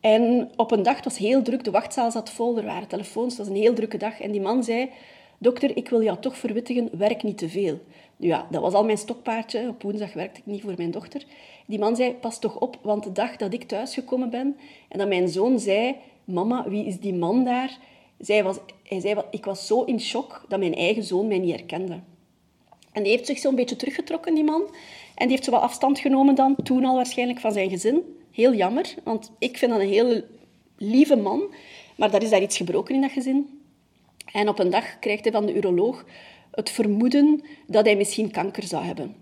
En 0.00 0.50
op 0.56 0.70
een 0.70 0.82
dag, 0.82 0.96
het 0.96 1.04
was 1.04 1.18
heel 1.18 1.42
druk, 1.42 1.64
de 1.64 1.70
wachtzaal 1.70 2.10
zat 2.10 2.30
vol, 2.30 2.58
er 2.58 2.64
waren 2.64 2.88
telefoons, 2.88 3.36
het 3.36 3.46
was 3.46 3.56
een 3.56 3.62
heel 3.62 3.74
drukke 3.74 3.96
dag. 3.96 4.20
En 4.20 4.30
die 4.30 4.40
man 4.40 4.64
zei, 4.64 4.88
dokter, 5.38 5.76
ik 5.76 5.88
wil 5.88 6.02
jou 6.02 6.18
toch 6.20 6.36
verwittigen, 6.36 6.90
werk 6.98 7.22
niet 7.22 7.38
te 7.38 7.48
veel. 7.48 7.78
Ja, 8.16 8.46
dat 8.50 8.62
was 8.62 8.72
al 8.72 8.84
mijn 8.84 8.98
stokpaardje. 8.98 9.68
Op 9.68 9.82
woensdag 9.82 10.12
werkte 10.12 10.40
ik 10.40 10.46
niet 10.46 10.62
voor 10.62 10.74
mijn 10.76 10.90
dochter. 10.90 11.24
Die 11.66 11.78
man 11.78 11.96
zei, 11.96 12.12
pas 12.12 12.38
toch 12.38 12.58
op, 12.58 12.78
want 12.82 13.04
de 13.04 13.12
dag 13.12 13.36
dat 13.36 13.52
ik 13.52 13.64
thuisgekomen 13.64 14.30
ben 14.30 14.56
en 14.88 14.98
dat 14.98 15.08
mijn 15.08 15.28
zoon 15.28 15.58
zei, 15.58 15.96
mama, 16.24 16.68
wie 16.68 16.86
is 16.86 16.98
die 16.98 17.14
man 17.14 17.44
daar? 17.44 17.78
Zij 18.20 18.44
was, 18.44 18.56
hij 18.82 19.00
zei, 19.00 19.22
ik 19.30 19.44
was 19.44 19.66
zo 19.66 19.82
in 19.82 20.00
shock 20.00 20.44
dat 20.48 20.58
mijn 20.58 20.74
eigen 20.74 21.02
zoon 21.02 21.28
mij 21.28 21.38
niet 21.38 21.54
herkende. 21.54 22.00
En 22.92 23.02
die 23.02 23.12
heeft 23.12 23.26
zich 23.26 23.38
zo'n 23.38 23.54
beetje 23.54 23.76
teruggetrokken, 23.76 24.34
die 24.34 24.44
man. 24.44 24.62
En 25.14 25.26
die 25.26 25.30
heeft 25.30 25.44
zo 25.44 25.50
wat 25.50 25.60
afstand 25.60 25.98
genomen 25.98 26.34
dan, 26.34 26.56
toen 26.62 26.84
al 26.84 26.94
waarschijnlijk, 26.94 27.40
van 27.40 27.52
zijn 27.52 27.70
gezin. 27.70 28.02
Heel 28.30 28.54
jammer, 28.54 28.94
want 29.04 29.30
ik 29.38 29.58
vind 29.58 29.72
dat 29.72 29.80
een 29.80 29.88
hele 29.88 30.26
lieve 30.76 31.16
man. 31.16 31.54
Maar 31.96 32.10
daar 32.10 32.22
is 32.22 32.30
daar 32.30 32.42
iets 32.42 32.56
gebroken 32.56 32.94
in 32.94 33.00
dat 33.00 33.10
gezin. 33.10 33.60
En 34.32 34.48
op 34.48 34.58
een 34.58 34.70
dag 34.70 34.98
krijgt 34.98 35.24
hij 35.24 35.32
van 35.32 35.46
de 35.46 35.54
uroloog 35.54 36.04
het 36.50 36.70
vermoeden 36.70 37.42
dat 37.66 37.84
hij 37.84 37.96
misschien 37.96 38.30
kanker 38.30 38.62
zou 38.62 38.84
hebben. 38.84 39.14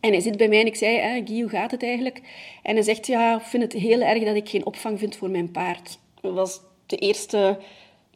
En 0.00 0.10
hij 0.10 0.20
zit 0.20 0.36
bij 0.36 0.48
mij 0.48 0.60
en 0.60 0.66
ik 0.66 0.76
zei, 0.76 1.22
Guy, 1.26 1.40
hoe 1.40 1.50
gaat 1.50 1.70
het 1.70 1.82
eigenlijk? 1.82 2.20
En 2.62 2.74
hij 2.74 2.84
zegt, 2.84 3.06
ja, 3.06 3.36
ik 3.36 3.42
vind 3.42 3.62
het 3.62 3.72
heel 3.72 4.00
erg 4.00 4.24
dat 4.24 4.36
ik 4.36 4.48
geen 4.48 4.66
opvang 4.66 4.98
vind 4.98 5.16
voor 5.16 5.30
mijn 5.30 5.50
paard. 5.50 5.98
Dat 6.20 6.34
was 6.34 6.60
de 6.86 6.96
eerste, 6.96 7.58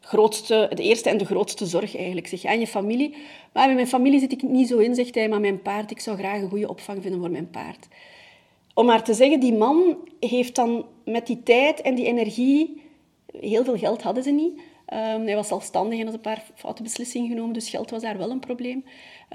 grootste, 0.09 0.71
de 0.75 0.83
eerste 0.83 1.09
en 1.09 1.17
de 1.17 1.25
grootste 1.25 1.65
zorg 1.65 1.97
eigenlijk. 1.97 2.27
Zeg, 2.27 2.45
aan 2.45 2.59
je 2.59 2.67
familie. 2.67 3.15
Maar 3.53 3.65
bij 3.65 3.75
mijn 3.75 3.87
familie 3.87 4.19
zit 4.19 4.31
ik 4.31 4.41
niet 4.41 4.67
zo 4.67 4.77
in, 4.77 4.95
zegt 4.95 5.15
hij. 5.15 5.29
Maar 5.29 5.39
mijn 5.39 5.61
paard, 5.61 5.91
ik 5.91 5.99
zou 5.99 6.17
graag 6.17 6.41
een 6.41 6.49
goede 6.49 6.69
opvang 6.69 7.01
vinden 7.01 7.19
voor 7.19 7.31
mijn 7.31 7.49
paard. 7.49 7.87
Om 8.73 8.85
maar 8.85 9.03
te 9.03 9.13
zeggen, 9.13 9.39
die 9.39 9.53
man 9.53 9.97
heeft 10.19 10.55
dan 10.55 10.85
met 11.05 11.27
die 11.27 11.43
tijd 11.43 11.81
en 11.81 11.95
die 11.95 12.05
energie... 12.05 12.87
Heel 13.39 13.63
veel 13.63 13.77
geld 13.77 14.01
hadden 14.01 14.23
ze 14.23 14.31
niet. 14.31 14.61
Um, 14.93 15.25
hij 15.25 15.35
was 15.35 15.47
zelfstandig 15.47 15.99
en 15.99 16.05
had 16.05 16.13
een 16.13 16.21
paar 16.21 16.43
foute 16.55 16.83
beslissingen 16.83 17.29
genomen, 17.29 17.53
dus 17.53 17.69
geld 17.69 17.89
was 17.89 18.01
daar 18.01 18.17
wel 18.17 18.29
een 18.29 18.39
probleem. 18.39 18.83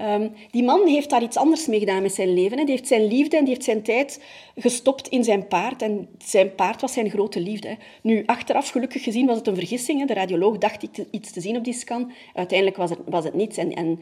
Um, 0.01 0.31
die 0.51 0.63
man 0.63 0.87
heeft 0.87 1.09
daar 1.09 1.23
iets 1.23 1.37
anders 1.37 1.67
mee 1.67 1.79
gedaan 1.79 2.01
met 2.01 2.13
zijn 2.13 2.33
leven. 2.33 2.57
Hè. 2.57 2.63
Die 2.63 2.73
heeft 2.73 2.87
zijn 2.87 3.07
liefde 3.07 3.37
en 3.37 3.43
die 3.43 3.53
heeft 3.53 3.65
zijn 3.65 3.83
tijd 3.83 4.23
gestopt 4.55 5.07
in 5.07 5.23
zijn 5.23 5.47
paard. 5.47 5.81
En 5.81 6.07
zijn 6.17 6.55
paard 6.55 6.81
was 6.81 6.93
zijn 6.93 7.09
grote 7.09 7.39
liefde. 7.39 7.67
Hè. 7.67 7.75
Nu, 8.01 8.23
achteraf, 8.25 8.69
gelukkig 8.69 9.03
gezien, 9.03 9.25
was 9.25 9.37
het 9.37 9.47
een 9.47 9.55
vergissing. 9.55 9.99
Hè. 9.99 10.05
De 10.05 10.13
radioloog 10.13 10.57
dacht 10.57 10.87
iets 11.11 11.31
te 11.31 11.41
zien 11.41 11.57
op 11.57 11.63
die 11.63 11.73
scan. 11.73 12.11
Uiteindelijk 12.33 12.77
was 12.77 12.89
het, 12.89 12.99
was 13.05 13.23
het 13.23 13.33
niets. 13.33 13.57
En, 13.57 13.73
en 13.73 13.99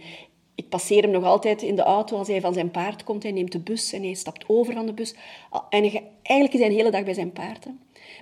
ik 0.55 0.69
passeer 0.69 1.01
hem 1.01 1.11
nog 1.11 1.23
altijd 1.23 1.61
in 1.61 1.75
de 1.75 1.83
auto 1.83 2.17
als 2.17 2.27
hij 2.27 2.41
van 2.41 2.53
zijn 2.53 2.71
paard 2.71 3.03
komt. 3.03 3.23
Hij 3.23 3.31
neemt 3.31 3.51
de 3.51 3.59
bus 3.59 3.93
en 3.93 4.03
hij 4.03 4.13
stapt 4.13 4.43
over 4.47 4.73
van 4.73 4.85
de 4.85 4.93
bus. 4.93 5.15
En 5.69 5.83
eigenlijk 6.21 6.53
is 6.53 6.59
hij 6.59 6.69
een 6.69 6.75
hele 6.75 6.91
dag 6.91 7.03
bij 7.03 7.13
zijn 7.13 7.31
paard. 7.31 7.63
Hè. 7.63 7.71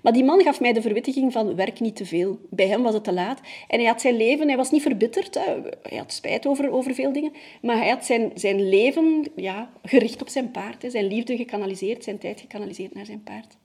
Maar 0.04 0.14
die 0.14 0.24
man 0.24 0.42
gaf 0.42 0.60
mij 0.60 0.74
de 0.74 0.82
verwittiging 0.82 1.32
van 1.32 1.56
werk 1.56 1.80
niet 1.80 1.96
te 1.96 2.06
veel. 2.06 2.40
Bij 2.50 2.68
hem 2.68 2.84
was 2.84 2.94
het 2.94 3.04
te 3.04 3.14
laat. 3.14 3.40
En 3.68 3.80
hij 3.80 3.88
had 3.88 4.02
zijn 4.02 4.18
leven, 4.18 4.48
hij 4.48 4.58
was 4.58 4.72
niet 4.72 4.82
verbitterd. 4.82 5.36
Hij 5.82 5.98
had 5.98 6.14
spijt 6.14 6.48
over, 6.48 6.72
over 6.72 6.94
veel 6.94 7.14
dingen. 7.14 7.34
Maar 7.62 7.78
hij 7.78 7.90
had 7.90 8.06
zijn, 8.06 8.32
zijn 8.36 8.70
leven 8.70 9.28
ja, 9.36 9.72
gericht 9.84 10.22
op 10.22 10.30
zijn 10.30 10.52
paard. 10.52 10.84
Zijn 10.88 11.08
liefde 11.08 11.38
gekanaliseerd, 11.38 12.04
zijn 12.04 12.18
tijd 12.18 12.40
gekanaliseerd 12.40 12.94
naar 12.94 13.06
zijn 13.06 13.24
paard. 13.24 13.58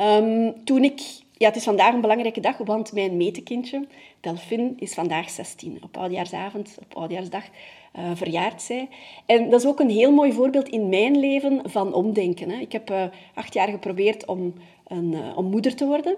Um, 0.00 0.64
toen 0.64 0.84
ik... 0.84 1.00
Het 1.46 1.56
is 1.56 1.64
vandaag 1.64 1.94
een 1.94 2.00
belangrijke 2.00 2.40
dag, 2.40 2.56
want 2.58 2.92
mijn 2.92 3.16
metekindje, 3.16 3.86
Delphine, 4.20 4.72
is 4.76 4.94
vandaag 4.94 5.30
16. 5.30 5.78
Op 5.82 5.96
oudjaarsavond, 5.96 6.78
op 6.80 6.96
oudjaarsdag, 6.96 7.44
uh, 7.98 8.10
verjaard 8.14 8.62
zij. 8.62 8.88
En 9.26 9.50
dat 9.50 9.60
is 9.60 9.66
ook 9.66 9.80
een 9.80 9.90
heel 9.90 10.12
mooi 10.12 10.32
voorbeeld 10.32 10.68
in 10.68 10.88
mijn 10.88 11.18
leven 11.18 11.60
van 11.64 11.94
omdenken. 11.94 12.50
Hè. 12.50 12.60
Ik 12.60 12.72
heb 12.72 12.90
uh, 12.90 13.04
acht 13.34 13.54
jaar 13.54 13.68
geprobeerd 13.68 14.26
om, 14.26 14.54
een, 14.86 15.12
uh, 15.12 15.36
om 15.36 15.44
moeder 15.44 15.74
te 15.74 15.86
worden. 15.86 16.16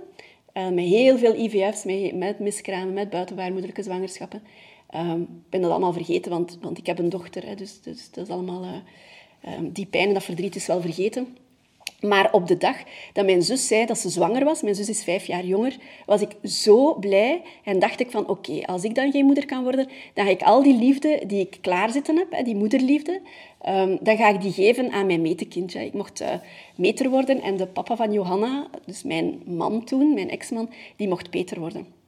Met 0.52 0.84
heel 0.84 1.18
veel 1.18 1.34
IVF's, 1.34 1.84
met, 2.14 2.38
miskramen, 2.38 2.92
met 2.92 3.10
buitenbaarmoederlijke 3.10 3.82
zwangerschappen. 3.82 4.42
Ehm, 4.90 5.20
ik 5.20 5.48
ben 5.50 5.60
dat 5.60 5.70
allemaal 5.70 5.92
vergeten, 5.92 6.30
want, 6.30 6.58
want 6.60 6.78
ik 6.78 6.86
heb 6.86 6.98
een 6.98 7.08
dochter. 7.08 7.46
Hè, 7.46 7.54
dus, 7.54 7.80
dus 7.80 8.10
dat 8.10 8.26
is 8.26 8.32
allemaal... 8.32 8.64
Uh, 8.64 8.70
die 9.60 9.86
pijn 9.86 10.08
en 10.08 10.14
dat 10.14 10.24
verdriet 10.24 10.56
is 10.56 10.66
wel 10.66 10.80
vergeten. 10.80 11.36
Maar 12.08 12.32
op 12.32 12.46
de 12.46 12.56
dag 12.56 12.76
dat 13.12 13.24
mijn 13.24 13.42
zus 13.42 13.66
zei 13.66 13.86
dat 13.86 13.98
ze 13.98 14.08
zwanger 14.08 14.44
was, 14.44 14.62
mijn 14.62 14.74
zus 14.74 14.88
is 14.88 15.04
vijf 15.04 15.26
jaar 15.26 15.44
jonger, 15.44 15.76
was 16.06 16.20
ik 16.20 16.36
zo 16.42 16.94
blij 16.94 17.42
en 17.64 17.78
dacht 17.78 18.00
ik 18.00 18.10
van 18.10 18.28
oké, 18.28 18.62
als 18.66 18.84
ik 18.84 18.94
dan 18.94 19.10
geen 19.10 19.24
moeder 19.24 19.46
kan 19.46 19.62
worden, 19.62 19.88
dan 20.14 20.24
ga 20.24 20.30
ik 20.30 20.42
al 20.42 20.62
die 20.62 20.78
liefde 20.78 21.22
die 21.26 21.40
ik 21.40 21.58
klaarzitten 21.60 22.16
heb, 22.16 22.44
die 22.44 22.56
moederliefde, 22.56 23.20
um, 23.68 23.98
dan 24.00 24.16
ga 24.16 24.28
ik 24.28 24.40
die 24.40 24.52
geven 24.52 24.90
aan 24.90 25.06
mijn 25.06 25.22
metekindje. 25.22 25.84
Ik 25.84 25.92
mocht 25.92 26.20
uh, 26.20 26.28
meter 26.76 27.10
worden 27.10 27.42
en 27.42 27.56
de 27.56 27.66
papa 27.66 27.96
van 27.96 28.12
Johanna, 28.12 28.66
dus 28.86 29.02
mijn 29.02 29.42
man 29.44 29.84
toen, 29.84 30.14
mijn 30.14 30.30
ex-man, 30.30 30.70
die 30.96 31.08
mocht 31.08 31.30
Peter 31.30 31.60
worden. 31.60 32.03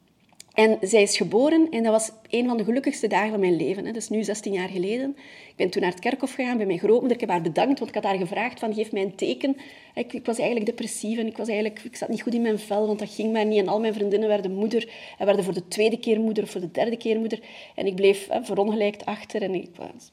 En 0.57 0.79
zij 0.81 1.03
is 1.03 1.17
geboren 1.17 1.69
en 1.71 1.83
dat 1.83 1.93
was 1.93 2.11
een 2.31 2.47
van 2.47 2.57
de 2.57 2.65
gelukkigste 2.65 3.07
dagen 3.07 3.31
van 3.31 3.41
mijn 3.41 3.57
leven. 3.57 3.85
Dat 3.85 3.97
is 3.97 4.09
nu 4.09 4.25
16 4.25 4.53
jaar 4.53 4.69
geleden. 4.69 5.17
Ik 5.49 5.57
ben 5.57 5.71
toen 5.71 5.83
naar 5.83 5.91
het 5.91 6.01
kerkhof 6.01 6.33
gegaan 6.33 6.57
bij 6.57 6.67
mijn 6.67 6.79
grootmoeder. 6.79 7.13
Ik 7.13 7.21
heb 7.21 7.31
haar 7.31 7.43
bedankt, 7.43 7.79
want 7.79 7.91
ik 7.91 7.95
had 7.95 8.05
haar 8.05 8.19
gevraagd 8.19 8.59
van 8.59 8.75
geef 8.75 8.93
mij 8.93 9.03
een 9.03 9.15
teken. 9.15 9.57
Ik, 9.95 10.13
ik, 10.13 10.27
was 10.27 10.37
eigenlijk 10.39 10.67
depressief 10.67 11.19
en 11.19 11.27
ik, 11.27 11.37
was 11.37 11.49
eigenlijk, 11.49 11.81
ik 11.85 11.97
zat 11.97 12.09
niet 12.09 12.23
goed 12.23 12.35
in 12.35 12.43
mijn 12.43 12.59
vel, 12.59 12.87
want 12.87 12.99
dat 12.99 13.11
ging 13.11 13.33
maar 13.33 13.45
niet. 13.47 13.59
En 13.59 13.69
al 13.69 13.81
mijn 13.81 13.95
vriendinnen 13.95 14.29
werden 14.29 14.55
moeder 14.55 14.91
en 15.19 15.27
werden 15.27 15.45
voor 15.45 15.55
de 15.55 15.69
tweede 15.69 15.99
keer 15.99 16.21
moeder 16.21 16.45
of 16.45 16.51
voor 16.51 16.61
de 16.61 16.71
derde 16.71 16.97
keer 16.97 17.19
moeder. 17.19 17.41
En 17.75 17.87
ik 17.87 17.95
bleef 17.95 18.29
hè, 18.29 18.45
verongelijkt 18.45 19.05
achter 19.05 19.43
en 19.43 19.55
ik, 19.55 19.69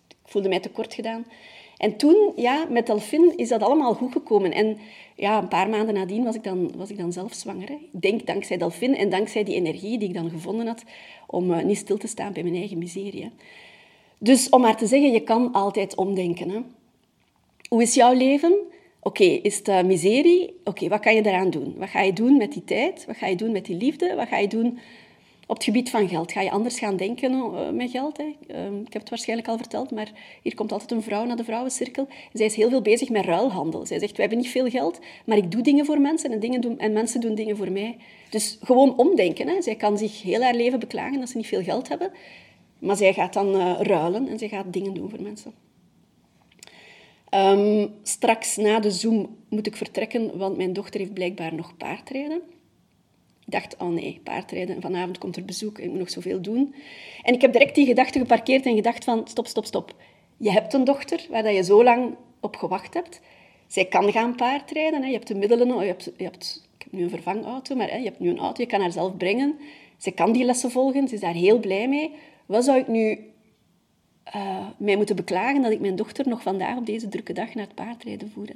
ik 0.09 0.17
voelde 0.25 0.49
mij 0.49 0.59
tekort 0.59 0.93
gedaan. 0.93 1.25
En 1.83 1.95
toen, 1.97 2.31
ja, 2.35 2.65
met 2.69 2.85
Delphine 2.85 3.33
is 3.35 3.49
dat 3.49 3.61
allemaal 3.61 3.93
goed 3.93 4.11
gekomen. 4.11 4.51
En 4.51 4.77
ja, 5.15 5.37
een 5.41 5.47
paar 5.47 5.69
maanden 5.69 5.93
nadien 5.93 6.23
was 6.23 6.35
ik 6.35 6.43
dan, 6.43 6.71
was 6.75 6.89
ik 6.89 6.97
dan 6.97 7.11
zelf 7.11 7.33
zwanger. 7.33 7.71
Ik 7.71 8.01
denk 8.01 8.25
dankzij 8.25 8.57
Delphine 8.57 8.97
en 8.97 9.09
dankzij 9.09 9.43
die 9.43 9.55
energie 9.55 9.97
die 9.97 10.07
ik 10.07 10.13
dan 10.13 10.29
gevonden 10.29 10.67
had 10.67 10.83
om 11.27 11.51
uh, 11.51 11.63
niet 11.63 11.77
stil 11.77 11.97
te 11.97 12.07
staan 12.07 12.33
bij 12.33 12.43
mijn 12.43 12.55
eigen 12.55 12.77
miserie. 12.77 13.31
Dus 14.17 14.49
om 14.49 14.61
maar 14.61 14.77
te 14.77 14.87
zeggen, 14.87 15.11
je 15.11 15.23
kan 15.23 15.51
altijd 15.51 15.95
omdenken. 15.95 16.49
Hè. 16.49 16.59
Hoe 17.69 17.81
is 17.81 17.93
jouw 17.93 18.13
leven? 18.13 18.53
Oké, 18.99 19.23
is 19.23 19.57
het 19.57 19.67
uh, 19.67 19.81
miserie? 19.81 20.59
Oké, 20.63 20.87
wat 20.87 20.99
kan 20.99 21.15
je 21.15 21.21
daaraan 21.21 21.49
doen? 21.49 21.75
Wat 21.77 21.89
ga 21.89 22.01
je 22.01 22.13
doen 22.13 22.37
met 22.37 22.53
die 22.53 22.63
tijd? 22.63 23.05
Wat 23.05 23.17
ga 23.17 23.27
je 23.27 23.35
doen 23.35 23.51
met 23.51 23.65
die 23.65 23.77
liefde? 23.77 24.15
Wat 24.15 24.27
ga 24.27 24.37
je 24.37 24.47
doen 24.47 24.79
op 25.47 25.55
het 25.55 25.63
gebied 25.63 25.89
van 25.89 26.07
geld? 26.07 26.31
Ga 26.31 26.41
je 26.41 26.51
anders 26.51 26.79
gaan 26.79 26.97
denken 26.97 27.31
uh, 27.31 27.69
met 27.69 27.89
geld? 27.89 28.17
Hè? 28.17 28.35
Ehm, 28.47 28.79
ik 28.79 28.93
heb 28.93 29.01
het 29.01 29.09
waarschijnlijk 29.09 29.49
al 29.49 29.57
verteld, 29.57 29.91
maar 29.91 30.11
hier 30.41 30.55
komt 30.55 30.71
altijd 30.71 30.91
een 30.91 31.01
vrouw 31.01 31.25
naar 31.25 31.35
de 31.35 31.43
vrouwencirkel. 31.43 32.07
zij 32.33 32.45
is 32.45 32.55
heel 32.55 32.69
veel 32.69 32.81
bezig 32.81 33.09
met 33.09 33.25
ruilhandel. 33.25 33.85
Zij 33.85 33.99
zegt, 33.99 34.15
we 34.15 34.21
hebben 34.21 34.39
niet 34.39 34.49
veel 34.49 34.69
geld, 34.69 34.99
maar 35.25 35.37
ik 35.37 35.51
doe 35.51 35.61
dingen 35.61 35.85
voor 35.85 36.01
mensen 36.01 36.31
en, 36.31 36.39
dingen 36.39 36.61
doen, 36.61 36.79
en 36.79 36.93
mensen 36.93 37.21
doen 37.21 37.35
dingen 37.35 37.57
voor 37.57 37.71
mij. 37.71 37.97
Dus 38.29 38.57
gewoon 38.61 38.97
omdenken. 38.97 39.47
Hè? 39.47 39.61
Zij 39.61 39.75
kan 39.75 39.97
zich 39.97 40.21
heel 40.21 40.41
haar 40.41 40.55
leven 40.55 40.79
beklagen 40.79 41.19
dat 41.19 41.29
ze 41.29 41.37
niet 41.37 41.47
veel 41.47 41.63
geld 41.63 41.87
hebben, 41.87 42.11
maar 42.79 42.95
zij 42.95 43.13
gaat 43.13 43.33
dan 43.33 43.55
uh, 43.55 43.75
ruilen 43.79 44.27
en 44.27 44.39
zij 44.39 44.47
gaat 44.47 44.73
dingen 44.73 44.93
doen 44.93 45.09
voor 45.09 45.21
mensen. 45.21 45.53
Um, 47.35 47.93
straks 48.03 48.57
na 48.57 48.79
de 48.79 48.91
Zoom 48.91 49.37
moet 49.49 49.67
ik 49.67 49.75
vertrekken, 49.75 50.37
want 50.37 50.57
mijn 50.57 50.73
dochter 50.73 50.99
heeft 50.99 51.13
blijkbaar 51.13 51.53
nog 51.53 51.77
paardrijden. 51.77 52.41
Ik 53.45 53.51
dacht, 53.51 53.77
oh 53.77 53.89
nee, 53.89 54.19
paardrijden, 54.23 54.81
vanavond 54.81 55.17
komt 55.17 55.35
er 55.35 55.45
bezoek, 55.45 55.79
ik 55.79 55.89
moet 55.89 55.99
nog 55.99 56.09
zoveel 56.09 56.41
doen. 56.41 56.75
En 57.21 57.33
ik 57.33 57.41
heb 57.41 57.51
direct 57.51 57.75
die 57.75 57.85
gedachte 57.85 58.19
geparkeerd 58.19 58.65
en 58.65 58.75
gedacht 58.75 59.03
van, 59.03 59.27
stop, 59.27 59.47
stop, 59.47 59.65
stop. 59.65 59.95
Je 60.37 60.51
hebt 60.51 60.73
een 60.73 60.83
dochter 60.83 61.27
waar 61.29 61.53
je 61.53 61.63
zo 61.63 61.83
lang 61.83 62.15
op 62.39 62.55
gewacht 62.55 62.93
hebt. 62.93 63.21
Zij 63.67 63.85
kan 63.85 64.11
gaan 64.11 64.35
paardrijden, 64.35 65.01
hè. 65.01 65.07
je 65.07 65.13
hebt 65.13 65.27
de 65.27 65.35
middelen, 65.35 65.79
je 65.79 65.85
hebt, 65.85 66.11
je 66.17 66.23
hebt, 66.23 66.67
ik 66.77 66.83
heb 66.83 66.91
nu 66.91 67.03
een 67.03 67.09
vervangauto, 67.09 67.75
maar 67.75 67.89
hè, 67.89 67.97
je 67.97 68.03
hebt 68.03 68.19
nu 68.19 68.29
een 68.29 68.39
auto, 68.39 68.61
je 68.61 68.67
kan 68.67 68.81
haar 68.81 68.91
zelf 68.91 69.17
brengen. 69.17 69.59
Ze 69.97 70.11
kan 70.11 70.31
die 70.31 70.43
lessen 70.43 70.71
volgen, 70.71 71.07
ze 71.07 71.13
is 71.13 71.19
daar 71.19 71.33
heel 71.33 71.59
blij 71.59 71.87
mee. 71.87 72.11
Wat 72.45 72.63
zou 72.63 72.77
ik 72.77 72.87
nu 72.87 73.19
uh, 74.35 74.67
mij 74.77 74.95
moeten 74.95 75.15
beklagen 75.15 75.61
dat 75.61 75.71
ik 75.71 75.79
mijn 75.79 75.95
dochter 75.95 76.27
nog 76.27 76.41
vandaag 76.41 76.77
op 76.77 76.85
deze 76.85 77.07
drukke 77.07 77.33
dag 77.33 77.53
naar 77.53 77.65
het 77.65 77.75
paardrijden 77.75 78.31
voerde. 78.31 78.53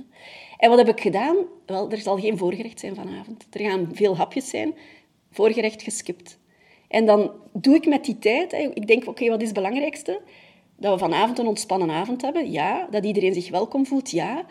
En 0.58 0.70
wat 0.70 0.78
heb 0.78 0.88
ik 0.88 1.02
gedaan? 1.02 1.36
Wel, 1.66 1.92
er 1.92 1.98
zal 1.98 2.18
geen 2.18 2.38
voorgerecht 2.38 2.80
zijn 2.80 2.96
vanavond. 2.96 3.48
Er 3.52 3.60
gaan 3.60 3.90
veel 3.94 4.18
hapjes 4.18 4.50
zijn, 4.50 4.74
voorgerecht 5.32 5.82
geskipt. 5.84 6.40
En 6.88 7.06
dan 7.06 7.32
doe 7.54 7.76
ik 7.76 7.86
met 7.86 8.06
die 8.06 8.20
tijd, 8.20 8.54
ik 8.54 8.88
denk, 8.88 9.08
oké, 9.08 9.30
wat 9.30 9.42
is 9.42 9.48
het 9.48 9.56
belangrijkste? 9.56 10.22
Dat 10.78 10.94
we 10.94 11.00
vanavond 11.00 11.40
een 11.40 11.48
ontspannen 11.48 11.90
avond 11.90 12.22
hebben, 12.22 12.52
ja. 12.52 12.88
Dat 12.92 13.06
iedereen 13.06 13.34
zich 13.34 13.50
welkom 13.50 13.86
voelt, 13.86 14.12
ja. 14.12 14.46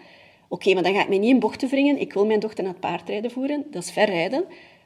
Oké, 0.49 0.75
maar 0.75 0.83
dan 0.83 0.95
ga 0.95 1.01
ik 1.01 1.09
mij 1.09 1.19
niet 1.19 1.31
in 1.31 1.39
bochten 1.39 1.69
wringen. 1.69 2.01
Ik 2.01 2.13
wil 2.13 2.27
mijn 2.27 2.41
dochter 2.41 2.65
naar 2.65 2.73
het 2.73 2.81
paardrijden 2.81 3.31
voeren. 3.31 3.65
Dat 3.71 3.83
is 3.83 3.91
verrijden. 3.91 4.45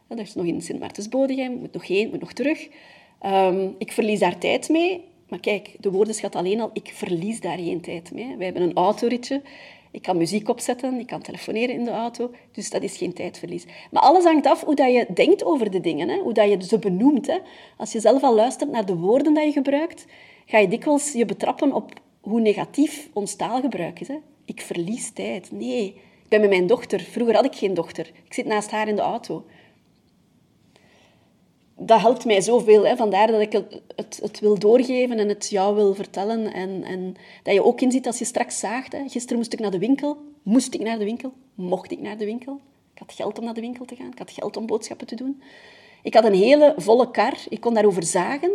Dat 0.08 0.18
is 0.18 0.34
nog 0.34 0.46
in 0.46 0.62
Sint 0.62 0.80
Maartensbodegem, 0.80 1.52
moet 1.52 1.72
nog 1.72 1.86
heen, 1.86 2.08
moet 2.10 2.20
nog 2.20 2.32
terug. 2.32 2.68
Um, 3.26 3.74
ik 3.78 3.92
verlies 3.92 4.18
daar 4.18 4.38
tijd 4.38 4.68
mee. 4.68 5.04
Maar 5.30 5.40
kijk, 5.40 5.76
de 5.78 5.90
woordenschat 5.90 6.34
alleen 6.36 6.60
al, 6.60 6.70
ik 6.72 6.90
verlies 6.94 7.40
daar 7.40 7.58
geen 7.58 7.80
tijd 7.80 8.12
mee. 8.12 8.36
We 8.36 8.44
hebben 8.44 8.62
een 8.62 8.74
autoritje. 8.74 9.42
Ik 9.90 10.02
kan 10.02 10.16
muziek 10.16 10.48
opzetten, 10.48 10.98
ik 10.98 11.06
kan 11.06 11.22
telefoneren 11.22 11.74
in 11.74 11.84
de 11.84 11.90
auto. 11.90 12.30
Dus 12.52 12.70
dat 12.70 12.82
is 12.82 12.96
geen 12.96 13.12
tijdverlies. 13.12 13.64
Maar 13.90 14.02
alles 14.02 14.24
hangt 14.24 14.46
af 14.46 14.64
hoe 14.64 14.74
dat 14.74 14.92
je 14.92 15.06
denkt 15.14 15.44
over 15.44 15.70
de 15.70 15.80
dingen. 15.80 16.08
Hè? 16.08 16.18
Hoe 16.18 16.32
dat 16.32 16.48
je 16.48 16.64
ze 16.64 16.78
benoemt. 16.78 17.26
Hè? 17.26 17.38
Als 17.76 17.92
je 17.92 18.00
zelf 18.00 18.22
al 18.22 18.34
luistert 18.34 18.70
naar 18.70 18.86
de 18.86 18.96
woorden 18.96 19.34
die 19.34 19.44
je 19.44 19.52
gebruikt, 19.52 20.06
ga 20.46 20.58
je 20.58 20.68
dikwijls 20.68 21.12
je 21.12 21.24
betrappen 21.24 21.72
op 21.72 21.92
hoe 22.20 22.40
negatief 22.40 23.08
ons 23.12 23.34
taalgebruik 23.34 24.00
is. 24.00 24.08
Hè? 24.08 24.18
Ik 24.44 24.60
verlies 24.60 25.10
tijd. 25.10 25.50
Nee, 25.52 25.86
ik 25.86 26.28
ben 26.28 26.40
met 26.40 26.50
mijn 26.50 26.66
dochter. 26.66 27.00
Vroeger 27.00 27.34
had 27.34 27.44
ik 27.44 27.54
geen 27.54 27.74
dochter. 27.74 28.10
Ik 28.24 28.34
zit 28.34 28.46
naast 28.46 28.70
haar 28.70 28.88
in 28.88 28.96
de 28.96 29.02
auto 29.02 29.44
dat 31.82 32.00
helpt 32.00 32.24
mij 32.24 32.40
zoveel. 32.40 32.86
Hè. 32.86 32.96
Vandaar 32.96 33.26
dat 33.26 33.40
ik 33.40 33.52
het, 33.52 34.18
het, 34.22 34.40
wil 34.40 34.58
doorgeven 34.58 35.18
en 35.18 35.28
het 35.28 35.50
jou 35.50 35.74
wil 35.74 35.94
vertellen. 35.94 36.52
En, 36.52 36.84
en 36.84 37.16
dat 37.42 37.54
je 37.54 37.64
ook 37.64 37.80
inziet 37.80 38.06
als 38.06 38.18
je 38.18 38.24
straks 38.24 38.58
zaagt. 38.58 38.92
Hè. 38.92 39.08
Gisteren 39.08 39.36
moest 39.36 39.52
ik 39.52 39.58
naar 39.60 39.70
de 39.70 39.78
winkel. 39.78 40.16
Moest 40.42 40.74
ik 40.74 40.80
naar 40.80 40.98
de 40.98 41.04
winkel? 41.04 41.32
Mocht 41.54 41.90
ik 41.90 42.00
naar 42.00 42.16
de 42.16 42.24
winkel? 42.24 42.60
Ik 42.94 42.98
had 42.98 43.12
geld 43.12 43.38
om 43.38 43.44
naar 43.44 43.54
de 43.54 43.60
winkel 43.60 43.84
te 43.84 43.96
gaan. 43.96 44.10
Ik 44.12 44.18
had 44.18 44.30
geld 44.30 44.56
om 44.56 44.66
boodschappen 44.66 45.06
te 45.06 45.14
doen. 45.14 45.42
Ik 46.02 46.14
had 46.14 46.24
een 46.24 46.34
hele 46.34 46.74
volle 46.76 47.10
kar. 47.10 47.34
Ik 47.48 47.60
kon 47.60 47.74
daarover 47.74 48.02
zagen. 48.02 48.50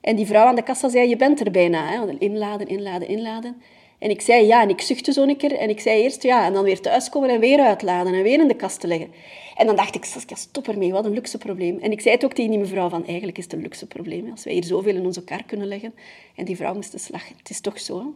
En 0.00 0.16
die 0.16 0.26
vrouw 0.26 0.46
aan 0.46 0.54
de 0.54 0.62
kassa 0.62 0.88
zei, 0.88 1.08
je 1.08 1.16
bent 1.16 1.40
er 1.40 1.50
bijna. 1.50 1.86
Hè. 1.86 2.18
Inladen, 2.18 2.68
inladen, 2.68 3.08
inladen. 3.08 3.62
En 3.98 4.10
ik 4.10 4.20
zei 4.20 4.46
ja, 4.46 4.62
en 4.62 4.68
ik 4.68 4.80
zuchtte 4.80 5.12
zo 5.12 5.22
een 5.22 5.36
keer. 5.36 5.56
En 5.56 5.68
ik 5.68 5.80
zei 5.80 6.02
eerst 6.02 6.22
ja, 6.22 6.46
en 6.46 6.52
dan 6.52 6.64
weer 6.64 6.80
thuiskomen 6.80 7.30
en 7.30 7.40
weer 7.40 7.60
uitladen 7.60 8.14
en 8.14 8.22
weer 8.22 8.40
in 8.40 8.48
de 8.48 8.56
kast 8.56 8.80
te 8.80 8.86
leggen. 8.86 9.10
En 9.56 9.66
dan 9.66 9.76
dacht 9.76 9.94
ik, 9.94 10.04
Saskia, 10.04 10.36
stop 10.36 10.68
ermee, 10.68 10.92
wat 10.92 11.04
een 11.04 11.12
luxe 11.12 11.38
probleem. 11.38 11.78
En 11.78 11.92
ik 11.92 12.00
zei 12.00 12.14
het 12.14 12.24
ook 12.24 12.32
tegen 12.32 12.50
die 12.50 12.60
mevrouw, 12.60 12.88
van 12.88 13.06
eigenlijk 13.06 13.38
is 13.38 13.44
het 13.44 13.52
een 13.52 13.62
luxe 13.62 13.86
probleem. 13.86 14.30
Als 14.30 14.44
wij 14.44 14.52
hier 14.52 14.64
zoveel 14.64 14.94
in 14.94 15.06
onze 15.06 15.24
kar 15.24 15.44
kunnen 15.44 15.66
leggen. 15.66 15.94
En 16.36 16.44
die 16.44 16.56
vrouw 16.56 16.74
moest 16.74 16.92
dus 16.92 17.08
lachen. 17.08 17.36
Het 17.36 17.50
is 17.50 17.60
toch 17.60 17.80
zo. 17.80 18.14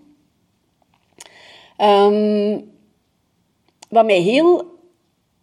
Um, 1.79 2.71
wat 3.89 4.07
mij 4.07 4.21
heel 4.21 4.65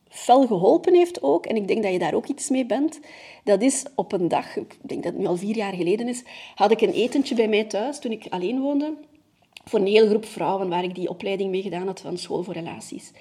fel 0.09 0.47
geholpen 0.47 0.93
heeft 0.93 1.21
ook, 1.21 1.45
en 1.45 1.55
ik 1.55 1.67
denk 1.67 1.83
dat 1.83 1.91
je 1.91 1.99
daar 1.99 2.13
ook 2.13 2.27
iets 2.27 2.49
mee 2.49 2.65
bent, 2.65 2.99
dat 3.43 3.61
is 3.61 3.85
op 3.95 4.11
een 4.11 4.27
dag, 4.27 4.55
ik 4.55 4.77
denk 4.81 5.03
dat 5.03 5.11
het 5.11 5.21
nu 5.21 5.27
al 5.27 5.37
vier 5.37 5.55
jaar 5.55 5.73
geleden 5.73 6.07
is, 6.07 6.23
had 6.55 6.71
ik 6.71 6.81
een 6.81 6.93
etentje 6.93 7.35
bij 7.35 7.47
mij 7.47 7.63
thuis 7.63 7.99
toen 7.99 8.11
ik 8.11 8.25
alleen 8.29 8.59
woonde 8.59 8.93
voor 9.69 9.79
een 9.79 9.87
hele 9.87 10.09
groep 10.09 10.25
vrouwen 10.25 10.69
waar 10.69 10.83
ik 10.83 10.95
die 10.95 11.09
opleiding 11.09 11.51
mee 11.51 11.61
gedaan 11.61 11.87
had 11.87 12.01
van 12.01 12.17
school 12.17 12.43
voor 12.43 12.53
relaties. 12.53 13.11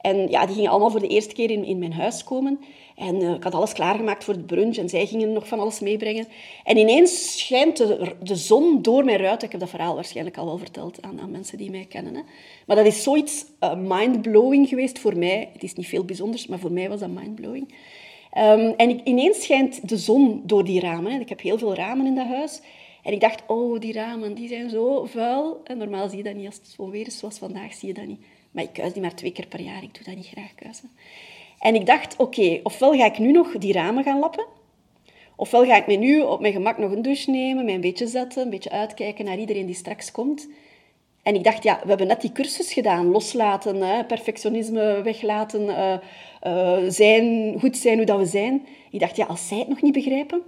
En 0.00 0.28
ja, 0.28 0.46
die 0.46 0.54
gingen 0.54 0.70
allemaal 0.70 0.90
voor 0.90 1.00
de 1.00 1.08
eerste 1.08 1.34
keer 1.34 1.50
in, 1.50 1.64
in 1.64 1.78
mijn 1.78 1.92
huis 1.92 2.24
komen. 2.24 2.60
En 2.96 3.20
uh, 3.20 3.30
ik 3.30 3.42
had 3.42 3.54
alles 3.54 3.72
klaargemaakt 3.72 4.24
voor 4.24 4.34
de 4.34 4.44
brunch 4.44 4.76
en 4.76 4.88
zij 4.88 5.06
gingen 5.06 5.32
nog 5.32 5.48
van 5.48 5.60
alles 5.60 5.80
meebrengen. 5.80 6.26
En 6.64 6.76
ineens 6.76 7.38
schijnt 7.38 7.76
de, 7.76 8.12
de 8.22 8.36
zon 8.36 8.82
door 8.82 9.04
mijn 9.04 9.18
ruit. 9.18 9.42
Ik 9.42 9.50
heb 9.50 9.60
dat 9.60 9.70
verhaal 9.70 9.94
waarschijnlijk 9.94 10.38
al 10.38 10.44
wel 10.44 10.58
verteld 10.58 11.02
aan, 11.02 11.20
aan 11.20 11.30
mensen 11.30 11.58
die 11.58 11.70
mij 11.70 11.84
kennen. 11.88 12.14
Hè. 12.14 12.20
Maar 12.66 12.76
dat 12.76 12.86
is 12.86 13.02
zoiets 13.02 13.44
uh, 13.60 13.74
mindblowing 13.74 14.68
geweest 14.68 14.98
voor 14.98 15.18
mij. 15.18 15.48
Het 15.52 15.62
is 15.62 15.74
niet 15.74 15.86
veel 15.86 16.04
bijzonders, 16.04 16.46
maar 16.46 16.58
voor 16.58 16.72
mij 16.72 16.88
was 16.88 17.00
dat 17.00 17.10
mindblowing. 17.10 17.74
Um, 18.38 18.74
en 18.76 18.88
ik, 18.88 19.00
ineens 19.04 19.42
schijnt 19.42 19.88
de 19.88 19.96
zon 19.96 20.42
door 20.44 20.64
die 20.64 20.80
ramen. 20.80 21.12
Hè. 21.12 21.18
Ik 21.20 21.28
heb 21.28 21.40
heel 21.40 21.58
veel 21.58 21.74
ramen 21.74 22.06
in 22.06 22.14
dat 22.14 22.26
huis. 22.26 22.60
En 23.04 23.12
ik 23.12 23.20
dacht, 23.20 23.42
oh, 23.46 23.80
die 23.80 23.92
ramen, 23.92 24.34
die 24.34 24.48
zijn 24.48 24.70
zo 24.70 25.04
vuil. 25.04 25.60
En 25.64 25.78
normaal 25.78 26.08
zie 26.08 26.18
je 26.18 26.24
dat 26.24 26.34
niet. 26.34 26.46
Als 26.46 26.54
het 26.54 26.66
zo 26.66 26.90
weer 26.90 27.06
is 27.06 27.18
zoals 27.18 27.38
vandaag, 27.38 27.74
zie 27.74 27.88
je 27.88 27.94
dat 27.94 28.06
niet. 28.06 28.20
Maar 28.50 28.64
ik 28.64 28.72
kuis 28.72 28.92
die 28.92 29.02
maar 29.02 29.14
twee 29.14 29.32
keer 29.32 29.46
per 29.46 29.60
jaar. 29.60 29.82
Ik 29.82 29.94
doe 29.94 30.04
dat 30.04 30.16
niet 30.16 30.26
graag 30.26 30.54
kuisen. 30.54 30.90
En 31.58 31.74
ik 31.74 31.86
dacht, 31.86 32.16
oké, 32.16 32.60
ofwel 32.62 32.92
ga 32.92 33.04
ik 33.04 33.18
nu 33.18 33.32
nog 33.32 33.58
die 33.58 33.72
ramen 33.72 34.04
gaan 34.04 34.18
lappen. 34.18 34.46
Ofwel 35.36 35.64
ga 35.64 35.76
ik 35.76 35.86
me 35.86 35.94
nu 35.94 36.20
op 36.20 36.40
mijn 36.40 36.52
gemak 36.52 36.78
nog 36.78 36.90
een 36.90 37.02
douche 37.02 37.30
nemen, 37.30 37.64
mij 37.64 37.74
een 37.74 37.80
beetje 37.80 38.06
zetten, 38.06 38.42
een 38.42 38.50
beetje 38.50 38.70
uitkijken 38.70 39.24
naar 39.24 39.38
iedereen 39.38 39.66
die 39.66 39.74
straks 39.74 40.10
komt. 40.10 40.48
En 41.22 41.34
ik 41.34 41.44
dacht, 41.44 41.62
ja, 41.62 41.80
we 41.82 41.88
hebben 41.88 42.06
net 42.06 42.20
die 42.20 42.32
cursus 42.32 42.72
gedaan. 42.72 43.10
Loslaten, 43.10 43.80
hè, 43.80 44.04
perfectionisme 44.04 45.02
weglaten, 45.02 45.62
uh, 45.62 45.96
uh, 46.42 46.78
zijn, 46.88 47.56
goed 47.60 47.76
zijn 47.76 47.96
hoe 47.96 48.06
dat 48.06 48.18
we 48.18 48.26
zijn. 48.26 48.66
Ik 48.90 49.00
dacht, 49.00 49.16
ja, 49.16 49.24
als 49.24 49.48
zij 49.48 49.58
het 49.58 49.68
nog 49.68 49.82
niet 49.82 49.92
begrijpen, 49.92 50.42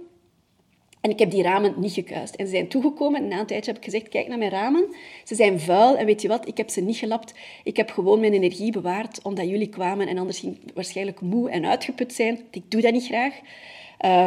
En 1.07 1.13
ik 1.13 1.19
heb 1.19 1.31
die 1.31 1.43
ramen 1.43 1.73
niet 1.77 1.93
gekuist. 1.93 2.35
En 2.35 2.45
ze 2.45 2.51
zijn 2.51 2.67
toegekomen 2.67 3.21
en 3.21 3.27
na 3.27 3.39
een 3.39 3.45
tijdje 3.45 3.71
heb 3.71 3.79
ik 3.79 3.85
gezegd, 3.85 4.09
kijk 4.09 4.27
naar 4.27 4.37
mijn 4.37 4.51
ramen. 4.51 4.85
Ze 5.23 5.35
zijn 5.35 5.59
vuil 5.59 5.97
en 5.97 6.05
weet 6.05 6.21
je 6.21 6.27
wat, 6.27 6.47
ik 6.47 6.57
heb 6.57 6.69
ze 6.69 6.81
niet 6.81 6.97
gelapt. 6.97 7.33
Ik 7.63 7.77
heb 7.77 7.89
gewoon 7.89 8.19
mijn 8.19 8.33
energie 8.33 8.71
bewaard 8.71 9.21
omdat 9.21 9.47
jullie 9.47 9.69
kwamen 9.69 10.07
en 10.07 10.17
anders 10.17 10.39
ging 10.39 10.57
ik 10.63 10.71
waarschijnlijk 10.73 11.21
moe 11.21 11.49
en 11.49 11.65
uitgeput 11.65 12.13
zijn. 12.13 12.39
Ik 12.51 12.71
doe 12.71 12.81
dat 12.81 12.91
niet 12.91 13.05
graag. 13.05 13.33
Um, 13.35 13.41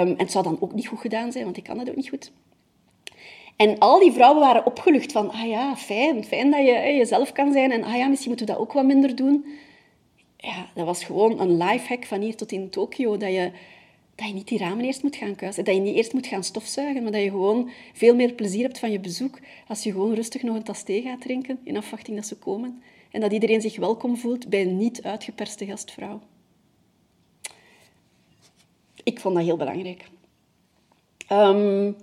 en 0.09 0.15
het 0.17 0.31
zou 0.31 0.45
dan 0.45 0.57
ook 0.61 0.75
niet 0.75 0.87
goed 0.87 1.01
gedaan 1.01 1.33
zijn, 1.33 1.45
want 1.45 1.57
ik 1.57 1.65
kan 1.65 1.79
dat 1.79 1.89
ook 1.89 1.97
niet 1.97 2.09
goed. 2.09 2.33
En 3.57 3.79
al 3.79 3.99
die 3.99 4.13
vrouwen 4.13 4.41
waren 4.41 4.67
opgelucht 4.67 5.13
van, 5.13 5.31
ah 5.31 5.49
ja, 5.49 5.77
fijn, 5.77 6.25
fijn 6.25 6.51
dat 6.51 6.61
je 6.61 6.95
jezelf 6.97 7.33
kan 7.33 7.53
zijn. 7.53 7.73
En 7.73 7.85
ah 7.85 7.97
ja, 7.97 8.07
misschien 8.07 8.29
moeten 8.29 8.47
we 8.47 8.53
dat 8.53 8.61
ook 8.61 8.73
wat 8.73 8.85
minder 8.85 9.17
doen. 9.17 9.45
Ja, 10.37 10.67
dat 10.75 10.87
was 10.87 11.05
gewoon 11.05 11.41
een 11.41 11.57
lifehack 11.57 12.05
van 12.05 12.21
hier 12.21 12.37
tot 12.37 12.53
in 12.53 12.71
Tokio, 12.71 13.17
dat 13.17 13.33
je 13.33 13.51
dat 14.21 14.29
je 14.29 14.35
niet 14.35 14.49
die 14.49 14.59
ramen 14.59 14.85
eerst 14.85 15.03
moet 15.03 15.17
gaan 15.17 15.35
kuisen. 15.35 15.65
Dat 15.65 15.75
je 15.75 15.81
niet 15.81 15.97
eerst 15.97 16.13
moet 16.13 16.27
gaan 16.27 16.45
stofzuigen, 16.45 17.03
maar 17.03 17.13
dat 17.13 17.23
je 17.23 17.31
gewoon 17.31 17.71
veel 17.93 18.15
meer 18.15 18.33
plezier 18.33 18.63
hebt 18.63 18.79
van 18.79 18.91
je 18.91 19.01
bezoek 19.01 19.39
als 19.69 19.83
je 19.83 19.91
gewoon 19.91 20.15
rustig 20.15 20.43
nog 20.43 20.57
een 20.57 20.63
tas 20.63 20.83
thee 20.83 21.03
gaat 21.03 21.21
drinken 21.21 21.59
in 21.65 21.77
afwachting 21.77 22.17
dat 22.17 22.27
ze 22.27 22.37
komen. 22.37 22.83
En 23.11 23.21
dat 23.21 23.33
iedereen 23.33 23.61
zich 23.61 23.77
welkom 23.77 24.17
voelt 24.17 24.49
bij 24.49 24.63
een 24.63 24.77
niet 24.77 25.03
uitgeperste 25.03 25.67
gastvrouw. 25.67 26.21
Ik 29.03 29.21
vond 29.21 29.35
dat 29.35 29.45
heel 29.45 29.57
belangrijk. 29.57 30.09
Um, 31.33 31.97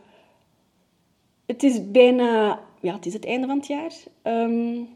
het 1.45 1.63
is 1.63 1.91
bijna... 1.91 2.59
Ja, 2.81 2.95
het 2.95 3.05
is 3.05 3.13
het 3.13 3.25
einde 3.25 3.47
van 3.47 3.57
het 3.57 3.67
jaar. 3.67 3.93
Um, 4.23 4.87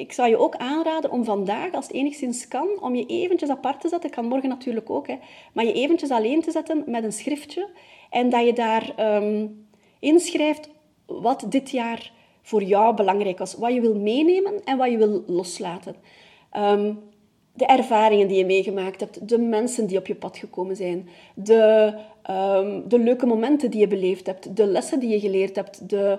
ik 0.00 0.12
zou 0.12 0.28
je 0.28 0.38
ook 0.38 0.56
aanraden 0.56 1.10
om 1.10 1.24
vandaag, 1.24 1.72
als 1.72 1.86
het 1.86 1.96
enigszins 1.96 2.48
kan, 2.48 2.68
om 2.80 2.94
je 2.94 3.06
eventjes 3.06 3.50
apart 3.50 3.80
te 3.80 3.88
zetten. 3.88 4.10
kan 4.10 4.26
morgen 4.26 4.48
natuurlijk 4.48 4.90
ook, 4.90 5.06
hè, 5.06 5.18
maar 5.52 5.64
je 5.64 5.72
eventjes 5.72 6.10
alleen 6.10 6.42
te 6.42 6.50
zetten 6.50 6.84
met 6.86 7.04
een 7.04 7.12
schriftje. 7.12 7.68
En 8.10 8.30
dat 8.30 8.44
je 8.46 8.52
daar 8.52 9.16
um, 9.22 9.66
inschrijft 9.98 10.68
wat 11.06 11.46
dit 11.48 11.70
jaar 11.70 12.12
voor 12.42 12.62
jou 12.62 12.94
belangrijk 12.94 13.38
was. 13.38 13.54
Wat 13.54 13.72
je 13.72 13.80
wil 13.80 13.94
meenemen 13.94 14.64
en 14.64 14.76
wat 14.76 14.90
je 14.90 14.96
wil 14.96 15.24
loslaten. 15.26 15.96
Um, 16.56 16.98
de 17.52 17.66
ervaringen 17.66 18.28
die 18.28 18.36
je 18.36 18.44
meegemaakt 18.44 19.00
hebt, 19.00 19.28
de 19.28 19.38
mensen 19.38 19.86
die 19.86 19.98
op 19.98 20.06
je 20.06 20.14
pad 20.14 20.36
gekomen 20.36 20.76
zijn, 20.76 21.08
de, 21.34 21.94
um, 22.30 22.88
de 22.88 22.98
leuke 22.98 23.26
momenten 23.26 23.70
die 23.70 23.80
je 23.80 23.86
beleefd 23.86 24.26
hebt, 24.26 24.56
de 24.56 24.66
lessen 24.66 25.00
die 25.00 25.10
je 25.10 25.20
geleerd 25.20 25.56
hebt, 25.56 25.88
de 25.88 26.18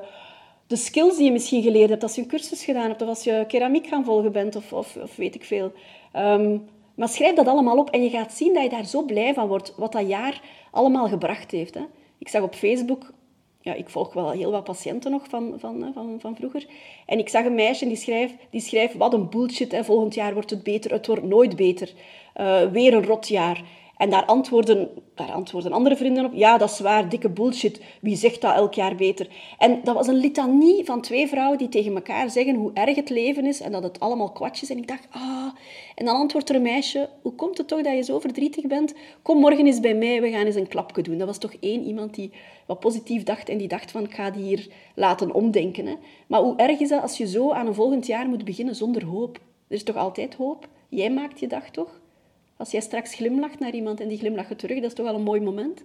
de 0.67 0.75
skills 0.75 1.15
die 1.15 1.25
je 1.25 1.31
misschien 1.31 1.61
geleerd 1.61 1.89
hebt 1.89 2.03
als 2.03 2.15
je 2.15 2.21
een 2.21 2.27
cursus 2.27 2.63
gedaan 2.63 2.87
hebt 2.87 3.01
of 3.01 3.07
als 3.07 3.23
je 3.23 3.45
keramiek 3.47 3.87
gaan 3.87 4.05
volgen 4.05 4.31
bent 4.31 4.55
of, 4.55 4.73
of, 4.73 4.95
of 4.95 5.15
weet 5.15 5.35
ik 5.35 5.43
veel. 5.43 5.71
Um, 6.15 6.67
maar 6.95 7.09
schrijf 7.09 7.35
dat 7.35 7.47
allemaal 7.47 7.77
op 7.77 7.89
en 7.89 8.03
je 8.03 8.09
gaat 8.09 8.33
zien 8.33 8.53
dat 8.53 8.63
je 8.63 8.69
daar 8.69 8.85
zo 8.85 9.01
blij 9.01 9.33
van 9.33 9.47
wordt, 9.47 9.73
wat 9.75 9.91
dat 9.91 10.07
jaar 10.07 10.41
allemaal 10.71 11.07
gebracht 11.07 11.51
heeft. 11.51 11.73
Hè. 11.73 11.81
Ik 12.17 12.27
zag 12.27 12.41
op 12.41 12.55
Facebook, 12.55 13.11
ja, 13.61 13.73
ik 13.73 13.89
volg 13.89 14.13
wel 14.13 14.31
heel 14.31 14.51
wat 14.51 14.63
patiënten 14.63 15.11
nog 15.11 15.27
van, 15.29 15.53
van, 15.57 15.91
van, 15.93 16.17
van 16.19 16.35
vroeger, 16.35 16.65
en 17.05 17.19
ik 17.19 17.29
zag 17.29 17.45
een 17.45 17.55
meisje 17.55 17.87
die 17.87 17.95
schrijft, 17.95 18.33
die 18.49 18.61
schrijft 18.61 18.95
wat 18.95 19.13
een 19.13 19.29
bullshit, 19.29 19.71
hè, 19.71 19.83
volgend 19.83 20.13
jaar 20.13 20.33
wordt 20.33 20.49
het 20.49 20.63
beter, 20.63 20.91
het 20.91 21.07
wordt 21.07 21.23
nooit 21.23 21.55
beter. 21.55 21.93
Uh, 22.35 22.61
weer 22.71 22.93
een 22.93 23.05
rot 23.05 23.27
jaar. 23.27 23.63
En 23.97 24.09
daar 24.09 24.25
antwoorden, 24.25 24.89
daar 25.15 25.31
antwoorden 25.31 25.71
andere 25.71 25.95
vrienden 25.95 26.25
op. 26.25 26.33
Ja, 26.33 26.57
dat 26.57 26.69
is 26.69 26.79
waar, 26.79 27.09
dikke 27.09 27.29
bullshit. 27.29 27.81
Wie 28.01 28.15
zegt 28.15 28.41
dat 28.41 28.55
elk 28.55 28.73
jaar 28.73 28.95
beter? 28.95 29.27
En 29.57 29.79
dat 29.83 29.95
was 29.95 30.07
een 30.07 30.15
litanie 30.15 30.85
van 30.85 31.01
twee 31.01 31.27
vrouwen 31.27 31.57
die 31.57 31.69
tegen 31.69 31.95
elkaar 31.95 32.29
zeggen 32.29 32.55
hoe 32.55 32.71
erg 32.73 32.95
het 32.95 33.09
leven 33.09 33.45
is 33.45 33.61
en 33.61 33.71
dat 33.71 33.83
het 33.83 33.99
allemaal 33.99 34.31
kwatjes 34.31 34.69
is. 34.69 34.75
En 34.75 34.81
ik 34.81 34.87
dacht, 34.87 35.07
ah. 35.09 35.47
En 35.95 36.05
dan 36.05 36.15
antwoordt 36.15 36.49
er 36.49 36.55
een 36.55 36.61
meisje, 36.61 37.09
hoe 37.21 37.35
komt 37.35 37.57
het 37.57 37.67
toch 37.67 37.81
dat 37.81 37.93
je 37.93 38.03
zo 38.03 38.19
verdrietig 38.19 38.67
bent? 38.67 38.93
Kom 39.21 39.39
morgen 39.39 39.65
eens 39.65 39.79
bij 39.79 39.95
mij, 39.95 40.21
we 40.21 40.29
gaan 40.29 40.45
eens 40.45 40.55
een 40.55 40.67
klapje 40.67 41.01
doen. 41.01 41.17
Dat 41.17 41.27
was 41.27 41.37
toch 41.37 41.53
één 41.59 41.83
iemand 41.83 42.15
die 42.15 42.31
wat 42.65 42.79
positief 42.79 43.23
dacht 43.23 43.49
en 43.49 43.57
die 43.57 43.67
dacht 43.67 43.91
van, 43.91 44.03
ik 44.03 44.13
ga 44.13 44.31
die 44.31 44.43
hier 44.43 44.67
laten 44.95 45.33
omdenken. 45.33 45.97
Maar 46.27 46.41
hoe 46.41 46.55
erg 46.55 46.79
is 46.79 46.89
dat 46.89 47.01
als 47.01 47.17
je 47.17 47.27
zo 47.27 47.51
aan 47.51 47.67
een 47.67 47.73
volgend 47.73 48.05
jaar 48.05 48.27
moet 48.27 48.45
beginnen 48.45 48.75
zonder 48.75 49.05
hoop? 49.05 49.39
Er 49.67 49.75
is 49.75 49.83
toch 49.83 49.95
altijd 49.95 50.35
hoop? 50.35 50.67
Jij 50.89 51.11
maakt 51.11 51.39
je 51.39 51.47
dag 51.47 51.69
toch? 51.69 51.99
Als 52.57 52.71
jij 52.71 52.81
straks 52.81 53.15
glimlacht 53.15 53.59
naar 53.59 53.73
iemand 53.73 53.99
en 53.99 54.07
die 54.07 54.17
glimlacht 54.17 54.57
terug, 54.57 54.75
dat 54.77 54.89
is 54.89 54.93
toch 54.93 55.05
wel 55.05 55.15
een 55.15 55.23
mooi 55.23 55.41
moment. 55.41 55.83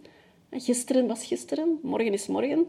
Gisteren 0.50 1.06
was 1.06 1.26
gisteren, 1.26 1.78
morgen 1.82 2.12
is 2.12 2.26
morgen. 2.26 2.66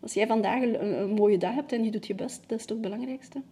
Als 0.00 0.14
jij 0.14 0.26
vandaag 0.26 0.62
een, 0.62 1.10
mooie 1.10 1.38
dag 1.38 1.54
hebt 1.54 1.72
en 1.72 1.84
je 1.84 1.90
doet 1.90 2.06
je 2.06 2.14
best, 2.14 2.42
dat 2.46 2.58
is 2.58 2.64
toch 2.64 2.76
het 2.76 2.90
belangrijkste. 2.90 3.42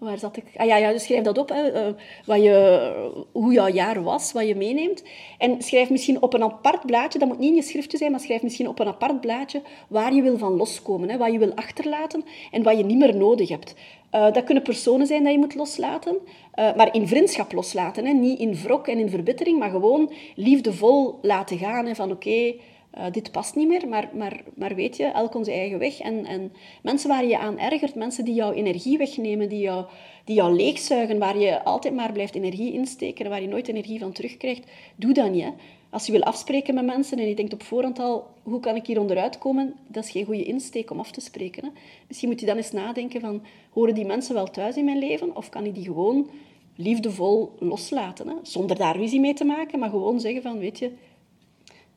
Waar 0.00 0.18
zat 0.18 0.36
ik? 0.36 0.44
Ah 0.56 0.66
ja, 0.66 0.76
ja 0.76 0.92
dus 0.92 1.04
schrijf 1.04 1.22
dat 1.22 1.38
op, 1.38 1.48
hè, 1.48 1.70
eh, 1.70 1.94
wat 2.26 2.42
je, 2.42 3.24
hoe 3.32 3.52
jouw 3.52 3.68
jaar 3.68 4.02
was, 4.02 4.32
wat 4.32 4.46
je 4.46 4.54
meeneemt. 4.54 5.02
En 5.38 5.62
schrijf 5.62 5.90
misschien 5.90 6.22
op 6.22 6.34
een 6.34 6.42
apart 6.42 6.86
blaadje, 6.86 7.18
dat 7.18 7.28
moet 7.28 7.38
niet 7.38 7.48
in 7.48 7.54
je 7.54 7.62
schriftje 7.62 7.98
zijn, 7.98 8.10
maar 8.10 8.20
schrijf 8.20 8.42
misschien 8.42 8.68
op 8.68 8.78
een 8.78 8.86
apart 8.86 9.20
blaadje 9.20 9.62
waar 9.88 10.14
je 10.14 10.22
wil 10.22 10.38
van 10.38 10.56
loskomen, 10.56 11.08
hè, 11.08 11.16
wat 11.16 11.32
je 11.32 11.38
wil 11.38 11.54
achterlaten 11.54 12.24
en 12.50 12.62
wat 12.62 12.76
je 12.76 12.84
niet 12.84 12.98
meer 12.98 13.16
nodig 13.16 13.48
hebt. 13.48 13.74
Uh, 14.14 14.32
dat 14.32 14.44
kunnen 14.44 14.62
personen 14.62 15.06
zijn 15.06 15.22
dat 15.22 15.32
je 15.32 15.38
moet 15.38 15.54
loslaten, 15.54 16.14
uh, 16.14 16.74
maar 16.76 16.94
in 16.94 17.08
vriendschap 17.08 17.52
loslaten. 17.52 18.06
Hè. 18.06 18.12
Niet 18.12 18.38
in 18.38 18.54
wrok 18.54 18.86
en 18.86 18.98
in 18.98 19.10
verbittering, 19.10 19.58
maar 19.58 19.70
gewoon 19.70 20.12
liefdevol 20.34 21.18
laten 21.22 21.58
gaan. 21.58 21.86
Hè, 21.86 21.94
van 21.94 22.10
oké, 22.10 22.54
uh, 22.98 23.04
dit 23.12 23.32
past 23.32 23.54
niet 23.54 23.68
meer, 23.68 23.88
maar, 23.88 24.10
maar, 24.14 24.42
maar 24.54 24.74
weet 24.74 24.96
je, 24.96 25.04
elk 25.04 25.34
onze 25.34 25.52
eigen 25.52 25.78
weg. 25.78 26.00
En, 26.00 26.26
en 26.26 26.52
mensen 26.82 27.08
waar 27.08 27.24
je 27.24 27.38
aan 27.38 27.58
ergert, 27.58 27.94
mensen 27.94 28.24
die 28.24 28.34
jouw 28.34 28.52
energie 28.52 28.98
wegnemen, 28.98 29.48
die 29.48 29.60
jou, 29.60 29.84
die 30.24 30.34
jou 30.34 30.56
leegzuigen, 30.56 31.18
waar 31.18 31.38
je 31.38 31.64
altijd 31.64 31.94
maar 31.94 32.12
blijft 32.12 32.34
energie 32.34 32.72
insteken 32.72 33.24
en 33.24 33.30
waar 33.30 33.42
je 33.42 33.48
nooit 33.48 33.68
energie 33.68 33.98
van 33.98 34.12
terugkrijgt, 34.12 34.70
doe 34.96 35.12
dat 35.12 35.30
niet. 35.30 35.52
Als 35.90 36.06
je 36.06 36.12
wil 36.12 36.22
afspreken 36.22 36.74
met 36.74 36.86
mensen 36.86 37.18
en 37.18 37.28
je 37.28 37.34
denkt 37.34 37.52
op 37.52 37.62
voorhand 37.62 37.98
al, 37.98 38.26
hoe 38.42 38.60
kan 38.60 38.76
ik 38.76 38.86
hier 38.86 39.00
onderuit 39.00 39.38
komen? 39.38 39.74
Dat 39.86 40.04
is 40.04 40.10
geen 40.10 40.24
goede 40.24 40.44
insteek 40.44 40.90
om 40.90 40.98
af 40.98 41.10
te 41.10 41.20
spreken. 41.20 41.64
Hè. 41.64 41.70
Misschien 42.06 42.28
moet 42.28 42.40
je 42.40 42.46
dan 42.46 42.56
eens 42.56 42.72
nadenken 42.72 43.20
van, 43.20 43.42
horen 43.70 43.94
die 43.94 44.04
mensen 44.04 44.34
wel 44.34 44.46
thuis 44.46 44.76
in 44.76 44.84
mijn 44.84 44.98
leven? 44.98 45.36
Of 45.36 45.48
kan 45.48 45.64
ik 45.64 45.74
die 45.74 45.84
gewoon 45.84 46.30
liefdevol 46.76 47.52
loslaten? 47.58 48.28
Hè? 48.28 48.34
Zonder 48.42 48.76
daar 48.76 48.96
ruzie 48.96 49.20
mee 49.20 49.34
te 49.34 49.44
maken, 49.44 49.78
maar 49.78 49.90
gewoon 49.90 50.20
zeggen 50.20 50.42
van, 50.42 50.58
weet 50.58 50.78
je... 50.78 50.92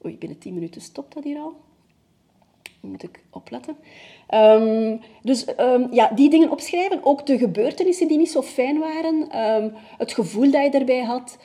Oei, 0.05 0.17
binnen 0.17 0.37
tien 0.37 0.53
minuten 0.53 0.81
stopt 0.81 1.13
dat 1.13 1.23
hier 1.23 1.37
al. 1.37 1.53
Moet 2.79 3.03
ik 3.03 3.23
opletten. 3.29 3.77
Um, 4.33 4.99
dus 5.21 5.47
um, 5.59 5.87
ja, 5.91 6.09
die 6.15 6.29
dingen 6.29 6.51
opschrijven. 6.51 7.03
Ook 7.03 7.25
de 7.25 7.37
gebeurtenissen 7.37 8.07
die 8.07 8.17
niet 8.17 8.31
zo 8.31 8.41
fijn 8.41 8.79
waren. 8.79 9.39
Um, 9.39 9.73
het 9.97 10.13
gevoel 10.13 10.51
dat 10.51 10.63
je 10.63 10.79
erbij 10.79 11.03
had 11.03 11.37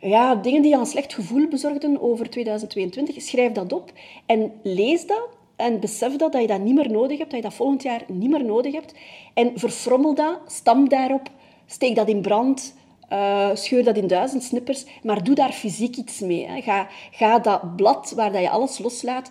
ja, 0.00 0.34
dingen 0.34 0.62
die 0.62 0.70
je 0.70 0.76
een 0.76 0.86
slecht 0.86 1.14
gevoel 1.14 1.48
bezorgden 1.48 2.00
over 2.00 2.30
2022, 2.30 3.22
schrijf 3.22 3.52
dat 3.52 3.72
op 3.72 3.92
en 4.26 4.52
lees 4.62 5.06
dat 5.06 5.28
en 5.56 5.80
besef 5.80 6.16
dat, 6.16 6.32
dat 6.32 6.40
je 6.40 6.46
dat 6.46 6.60
niet 6.60 6.74
meer 6.74 6.90
nodig 6.90 7.18
hebt, 7.18 7.30
dat 7.30 7.42
je 7.42 7.48
dat 7.48 7.56
volgend 7.56 7.82
jaar 7.82 8.04
niet 8.06 8.30
meer 8.30 8.44
nodig 8.44 8.72
hebt. 8.72 8.94
En 9.34 9.52
verfrommel 9.54 10.14
dat, 10.14 10.38
stamp 10.46 10.90
daarop, 10.90 11.30
steek 11.66 11.96
dat 11.96 12.08
in 12.08 12.20
brand, 12.20 12.74
uh, 13.12 13.50
scheur 13.54 13.84
dat 13.84 13.96
in 13.96 14.06
duizend 14.06 14.42
snippers, 14.42 14.84
maar 15.02 15.24
doe 15.24 15.34
daar 15.34 15.52
fysiek 15.52 15.96
iets 15.96 16.20
mee. 16.20 16.46
Hè. 16.46 16.60
Ga, 16.60 16.88
ga 17.10 17.38
dat 17.38 17.76
blad 17.76 18.12
waar 18.16 18.32
dat 18.32 18.42
je 18.42 18.50
alles 18.50 18.78
loslaat, 18.78 19.30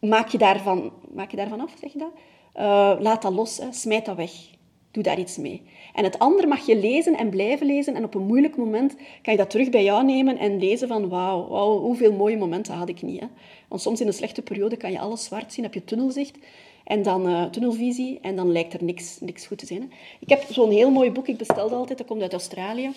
maak 0.00 0.28
je 0.28 0.38
daarvan, 0.38 0.92
maak 1.14 1.30
je 1.30 1.36
daarvan 1.36 1.60
af, 1.60 1.74
zeg 1.80 1.92
je 1.92 1.98
dat? 1.98 2.12
Uh, 2.56 3.00
laat 3.00 3.22
dat 3.22 3.32
los, 3.32 3.58
hè. 3.58 3.72
smijt 3.72 4.04
dat 4.04 4.16
weg. 4.16 4.32
Doe 4.90 5.02
daar 5.02 5.18
iets 5.18 5.36
mee. 5.36 5.62
En 5.94 6.04
het 6.04 6.18
andere 6.18 6.46
mag 6.46 6.66
je 6.66 6.76
lezen 6.76 7.16
en 7.16 7.30
blijven 7.30 7.66
lezen. 7.66 7.94
En 7.94 8.04
op 8.04 8.14
een 8.14 8.26
moeilijk 8.26 8.56
moment 8.56 8.96
kan 9.22 9.32
je 9.32 9.38
dat 9.38 9.50
terug 9.50 9.70
bij 9.70 9.84
jou 9.84 10.04
nemen 10.04 10.38
en 10.38 10.58
lezen 10.58 10.88
van 10.88 11.08
wauw, 11.08 11.46
wow, 11.46 11.82
hoeveel 11.82 12.12
mooie 12.12 12.36
momenten 12.36 12.74
had 12.74 12.88
ik 12.88 13.02
niet. 13.02 13.20
Hè? 13.20 13.26
Want 13.68 13.80
soms 13.80 14.00
in 14.00 14.06
een 14.06 14.12
slechte 14.12 14.42
periode 14.42 14.76
kan 14.76 14.92
je 14.92 14.98
alles 14.98 15.24
zwart 15.24 15.52
zien, 15.52 15.64
heb 15.64 15.74
je 15.74 15.84
tunnelzicht 15.84 16.38
en 16.88 17.02
dan 17.02 17.28
uh, 17.28 17.44
tunnelvisie 17.44 18.18
en 18.20 18.36
dan 18.36 18.52
lijkt 18.52 18.72
er 18.72 18.84
niks, 18.84 19.20
niks 19.20 19.46
goed 19.46 19.58
te 19.58 19.66
zijn. 19.66 19.80
Hè? 19.80 19.86
Ik 20.20 20.28
heb 20.28 20.44
zo'n 20.50 20.70
heel 20.70 20.90
mooi 20.90 21.10
boek, 21.10 21.28
ik 21.28 21.36
bestelde 21.36 21.74
altijd, 21.74 21.98
dat 21.98 22.06
komt 22.06 22.22
uit 22.22 22.32
Australië. 22.32 22.90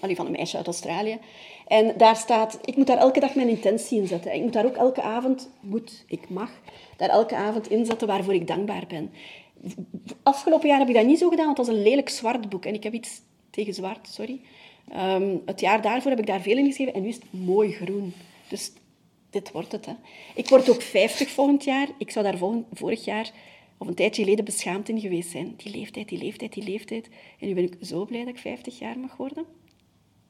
Allee, 0.00 0.16
van 0.16 0.26
een 0.26 0.32
meisje 0.32 0.56
uit 0.56 0.66
Australië. 0.66 1.18
En 1.66 1.94
daar 1.96 2.16
staat, 2.16 2.58
ik 2.64 2.76
moet 2.76 2.86
daar 2.86 2.98
elke 2.98 3.20
dag 3.20 3.34
mijn 3.34 3.48
intentie 3.48 4.00
in 4.00 4.06
zetten. 4.06 4.34
Ik 4.34 4.42
moet 4.42 4.52
daar 4.52 4.64
ook 4.64 4.76
elke 4.76 5.02
avond, 5.02 5.50
moet, 5.60 6.04
ik 6.06 6.28
mag, 6.28 6.50
daar 6.96 7.08
elke 7.08 7.36
avond 7.36 7.70
inzetten 7.70 8.06
waarvoor 8.06 8.34
ik 8.34 8.46
dankbaar 8.46 8.84
ben 8.88 9.10
afgelopen 10.22 10.68
jaar 10.68 10.78
heb 10.78 10.88
ik 10.88 10.94
dat 10.94 11.04
niet 11.04 11.18
zo 11.18 11.28
gedaan, 11.28 11.46
want 11.46 11.58
het 11.58 11.66
was 11.66 11.76
een 11.76 11.82
lelijk 11.82 12.08
zwart 12.08 12.48
boek. 12.48 12.64
En 12.64 12.74
ik 12.74 12.82
heb 12.82 12.92
iets 12.92 13.20
tegen 13.50 13.74
zwart, 13.74 14.08
sorry. 14.08 14.40
Ehm, 14.88 15.36
het 15.46 15.60
jaar 15.60 15.82
daarvoor 15.82 16.10
heb 16.10 16.20
ik 16.20 16.26
daar 16.26 16.40
veel 16.40 16.56
in 16.56 16.66
geschreven 16.66 16.94
en 16.94 17.02
nu 17.02 17.08
is 17.08 17.14
het 17.14 17.24
mooi 17.30 17.72
groen. 17.72 18.12
Dus 18.48 18.72
dit 19.30 19.52
wordt 19.52 19.72
het. 19.72 19.86
Hè. 19.86 19.92
Ik 20.34 20.48
word 20.48 20.70
ook 20.70 20.82
50 20.82 21.30
volgend 21.30 21.64
jaar. 21.64 21.88
Ik 21.98 22.10
zou 22.10 22.24
daar 22.24 22.38
volgend, 22.38 22.66
vorig 22.72 23.04
jaar 23.04 23.30
of 23.78 23.86
een 23.86 23.94
tijdje 23.94 24.22
geleden 24.22 24.44
beschaamd 24.44 24.88
in 24.88 25.00
geweest 25.00 25.30
zijn. 25.30 25.54
Die 25.56 25.76
leeftijd, 25.76 26.08
die 26.08 26.18
leeftijd, 26.18 26.52
die 26.52 26.64
leeftijd. 26.64 27.08
En 27.38 27.46
nu 27.46 27.54
ben 27.54 27.64
ik 27.64 27.76
zo 27.80 28.04
blij 28.04 28.24
dat 28.24 28.34
ik 28.34 28.38
50 28.40 28.78
jaar 28.78 28.98
mag 28.98 29.16
worden. 29.16 29.44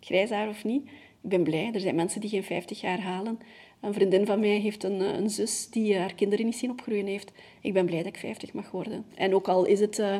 Grijshaar 0.00 0.48
of 0.48 0.64
niet. 0.64 0.82
Ik 1.22 1.30
ben 1.30 1.42
blij. 1.42 1.70
Er 1.72 1.80
zijn 1.80 1.94
mensen 1.94 2.20
die 2.20 2.30
geen 2.30 2.44
50 2.44 2.80
jaar 2.80 3.00
halen. 3.00 3.38
Een 3.80 3.94
vriendin 3.94 4.26
van 4.26 4.40
mij 4.40 4.58
heeft 4.58 4.84
een, 4.84 5.00
eh, 5.00 5.14
een 5.14 5.30
zus 5.30 5.68
die 5.70 5.96
haar 5.96 6.14
kinderen 6.14 6.44
niet 6.44 6.56
zien 6.56 6.70
opgroeien 6.70 7.06
heeft. 7.06 7.32
Ik 7.60 7.72
ben 7.72 7.86
blij 7.86 7.98
dat 7.98 8.06
ik 8.06 8.16
50 8.16 8.52
mag 8.52 8.70
worden. 8.70 9.04
En 9.14 9.34
ook 9.34 9.48
al 9.48 9.64
is 9.64 9.80
het 9.80 9.98
uh, 9.98 10.16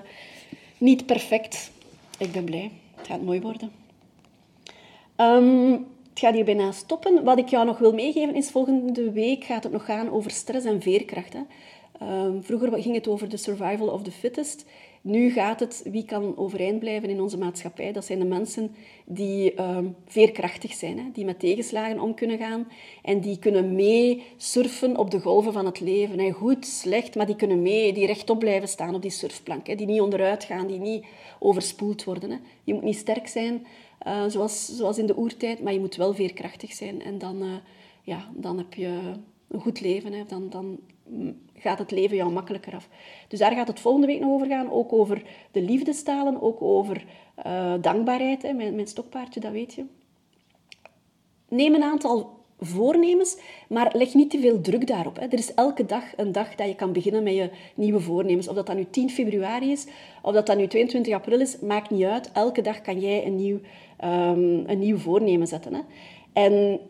niet 0.79 1.07
perfect, 1.07 1.71
ik 2.19 2.33
ben 2.33 2.45
blij. 2.45 2.71
Het 2.97 3.07
gaat 3.07 3.23
mooi 3.23 3.41
worden. 3.41 3.73
Um, 5.17 5.87
het 6.11 6.19
gaat 6.19 6.35
hier 6.35 6.45
bijna 6.45 6.73
stoppen. 6.73 7.25
Wat 7.25 7.39
ik 7.39 7.49
jou 7.49 7.67
nog 7.67 7.79
wil 7.79 7.93
meegeven 7.93 8.35
is, 8.35 8.51
volgende 8.51 9.13
week 9.13 9.45
gaat 9.45 9.63
het 9.63 9.73
nog 9.73 9.85
gaan 9.85 10.11
over 10.11 10.31
stress 10.31 10.67
en 10.67 10.83
veerkracht. 10.83 11.33
Hè. 11.33 11.41
Ehm, 11.99 12.41
vroeger 12.41 12.83
ging 12.83 12.95
het 12.95 13.09
over 13.09 13.29
de 13.29 13.37
survival 13.37 13.89
of 13.89 14.03
the 14.03 14.11
fittest. 14.11 14.65
Nu 15.03 15.31
gaat 15.31 15.61
het, 15.61 15.83
wie 15.85 16.05
kan 16.05 16.37
overeind 16.37 16.79
blijven 16.79 17.09
in 17.09 17.21
onze 17.21 17.39
maatschappij? 17.39 17.93
Dat 17.93 18.05
zijn 18.05 18.19
de 18.19 18.25
mensen 18.25 18.75
die 19.05 19.55
ehm, 19.55 19.87
veerkrachtig 20.07 20.73
zijn, 20.73 20.99
hè? 20.99 21.05
die 21.13 21.25
met 21.25 21.39
tegenslagen 21.39 22.01
om 22.01 22.15
kunnen 22.15 22.39
gaan 22.39 22.69
en 23.03 23.21
die 23.21 23.39
kunnen 23.39 23.75
mee 23.75 24.23
surfen 24.37 24.97
op 24.97 25.11
de 25.11 25.21
golven 25.21 25.53
van 25.53 25.67
het 25.67 25.81
leven. 25.81 26.19
Hè? 26.19 26.31
Goed, 26.31 26.67
slecht, 26.67 27.15
maar 27.15 27.27
die 27.27 27.37
kunnen 27.37 27.63
mee, 27.63 27.93
die 27.93 28.07
rechtop 28.07 28.39
blijven 28.39 28.69
staan 28.69 28.95
op 28.95 29.03
die 29.03 29.11
surfplank. 29.11 29.67
Hè? 29.67 29.75
Die 29.75 29.87
niet 29.87 30.01
onderuit 30.01 30.45
gaan, 30.45 30.67
die 30.67 30.79
niet 30.79 31.05
overspoeld 31.39 32.05
worden. 32.05 32.31
Hè? 32.31 32.37
Je 32.65 32.75
moet 32.75 32.83
niet 32.83 32.97
sterk 32.97 33.29
zijn, 33.29 33.67
uh, 34.07 34.25
zoals, 34.27 34.77
zoals 34.77 34.99
in 34.99 35.07
de 35.07 35.17
oertijd, 35.17 35.63
maar 35.63 35.73
je 35.73 35.81
moet 35.81 35.97
wel 35.97 36.15
veerkrachtig 36.15 36.73
zijn. 36.73 37.03
En 37.03 37.19
dan, 37.19 37.43
uh, 37.43 37.55
ja, 38.03 38.29
dan 38.35 38.59
heb 38.59 38.75
je 38.75 39.13
een 39.49 39.61
goed 39.61 39.81
leven. 39.81 40.13
Hè? 40.13 40.25
Dan, 40.27 40.51
dan 40.51 40.79
gaat 41.55 41.79
het 41.79 41.91
leven 41.91 42.17
jou 42.17 42.33
makkelijker 42.33 42.75
af. 42.75 42.89
Dus 43.29 43.39
daar 43.39 43.53
gaat 43.53 43.69
het 43.69 43.81
volgende 43.81 44.07
week 44.07 44.21
nog 44.21 44.31
over 44.31 44.47
gaan. 44.47 44.71
Ook 44.71 44.93
over 44.93 45.23
de 45.51 45.63
liefdestalen, 45.63 46.43
ook 46.43 46.63
over 46.63 47.05
uh, 47.47 47.75
dankbaarheid. 47.81 48.43
Hè. 48.43 48.53
Mijn, 48.53 48.75
mijn 48.75 48.87
stokpaardje, 48.87 49.41
dat 49.41 49.53
weet 49.53 49.75
je. 49.75 49.85
Neem 51.49 51.75
een 51.75 51.83
aantal 51.83 52.40
voornemens, 52.61 53.37
maar 53.69 53.93
leg 53.97 54.15
niet 54.15 54.31
te 54.31 54.41
veel 54.41 54.61
druk 54.61 54.87
daarop. 54.87 55.17
Hè. 55.17 55.27
Er 55.27 55.39
is 55.39 55.55
elke 55.55 55.87
dag 55.87 56.05
een 56.17 56.33
dag 56.33 56.55
dat 56.55 56.67
je 56.69 56.75
kan 56.75 56.93
beginnen 56.93 57.23
met 57.23 57.35
je 57.35 57.51
nieuwe 57.75 58.01
voornemens. 58.01 58.49
Of 58.49 58.55
dat 58.55 58.67
dat 58.67 58.77
nu 58.77 58.87
10 58.91 59.11
februari 59.11 59.71
is, 59.71 59.87
of 60.23 60.35
dat 60.35 60.47
dat 60.47 60.57
nu 60.57 60.67
22 60.67 61.15
april 61.15 61.41
is, 61.41 61.59
maakt 61.59 61.91
niet 61.91 62.05
uit. 62.05 62.33
Elke 62.33 62.63
dag 62.63 62.81
kan 62.81 63.01
jij 63.01 63.27
een 63.27 63.37
nieuw, 63.37 63.59
um, 64.05 64.65
een 64.67 64.79
nieuw 64.79 64.97
voornemen 64.97 65.47
zetten. 65.47 65.75
Hè. 65.75 65.81
En 66.33 66.81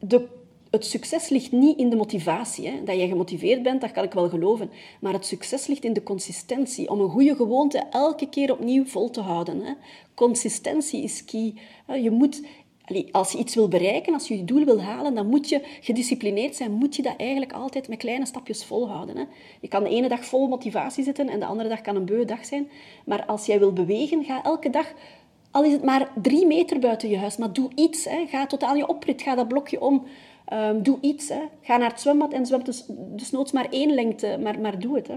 de 0.00 0.26
het 0.70 0.84
succes 0.84 1.28
ligt 1.28 1.52
niet 1.52 1.78
in 1.78 1.90
de 1.90 1.96
motivatie. 1.96 2.68
Hè. 2.68 2.84
Dat 2.84 2.96
je 2.96 3.06
gemotiveerd 3.06 3.62
bent, 3.62 3.80
dat 3.80 3.92
kan 3.92 4.04
ik 4.04 4.12
wel 4.12 4.28
geloven. 4.28 4.70
Maar 5.00 5.12
het 5.12 5.26
succes 5.26 5.66
ligt 5.66 5.84
in 5.84 5.92
de 5.92 6.02
consistentie. 6.02 6.90
Om 6.90 7.00
een 7.00 7.10
goede 7.10 7.34
gewoonte 7.34 7.78
elke 7.90 8.28
keer 8.28 8.52
opnieuw 8.52 8.84
vol 8.84 9.10
te 9.10 9.20
houden. 9.20 9.60
Hè. 9.60 9.72
Consistentie 10.14 11.02
is 11.02 11.24
key. 11.24 11.54
Je 12.02 12.10
moet, 12.10 12.42
als 13.12 13.32
je 13.32 13.38
iets 13.38 13.54
wil 13.54 13.68
bereiken, 13.68 14.14
als 14.14 14.28
je 14.28 14.36
je 14.36 14.44
doel 14.44 14.64
wil 14.64 14.82
halen, 14.82 15.14
dan 15.14 15.26
moet 15.26 15.48
je 15.48 15.60
gedisciplineerd 15.80 16.56
zijn. 16.56 16.72
Moet 16.72 16.96
je 16.96 17.02
dat 17.02 17.16
eigenlijk 17.16 17.52
altijd 17.52 17.88
met 17.88 17.98
kleine 17.98 18.26
stapjes 18.26 18.64
volhouden. 18.64 19.16
Hè. 19.16 19.24
Je 19.60 19.68
kan 19.68 19.82
de 19.82 19.90
ene 19.90 20.08
dag 20.08 20.24
vol 20.24 20.48
motivatie 20.48 21.04
zitten 21.04 21.28
en 21.28 21.40
de 21.40 21.46
andere 21.46 21.68
dag 21.68 21.80
kan 21.80 21.96
een 21.96 22.04
beu 22.04 22.24
dag 22.24 22.44
zijn. 22.44 22.68
Maar 23.04 23.24
als 23.26 23.46
jij 23.46 23.58
wil 23.58 23.72
bewegen, 23.72 24.24
ga 24.24 24.42
elke 24.42 24.70
dag 24.70 24.94
al 25.50 25.64
is 25.64 25.72
het 25.72 25.84
maar 25.84 26.10
drie 26.22 26.46
meter 26.46 26.78
buiten 26.78 27.08
je 27.08 27.18
huis, 27.18 27.36
maar 27.36 27.52
doe 27.52 27.70
iets. 27.74 28.04
Hè. 28.04 28.26
Ga 28.26 28.46
tot 28.46 28.62
aan 28.62 28.76
je 28.76 28.88
oprit, 28.88 29.22
ga 29.22 29.34
dat 29.34 29.48
blokje 29.48 29.80
om. 29.80 30.06
Um, 30.52 30.82
doe 30.82 30.98
iets. 31.00 31.28
Hè. 31.28 31.40
Ga 31.60 31.76
naar 31.76 31.90
het 31.90 32.00
zwembad 32.00 32.32
en 32.32 32.46
zwem 32.46 32.64
dus, 32.64 32.84
dus 32.88 33.30
noods 33.30 33.52
maar 33.52 33.66
één 33.70 33.94
lengte, 33.94 34.38
maar, 34.42 34.60
maar 34.60 34.78
doe 34.78 34.96
het. 34.96 35.06
Hè. 35.06 35.16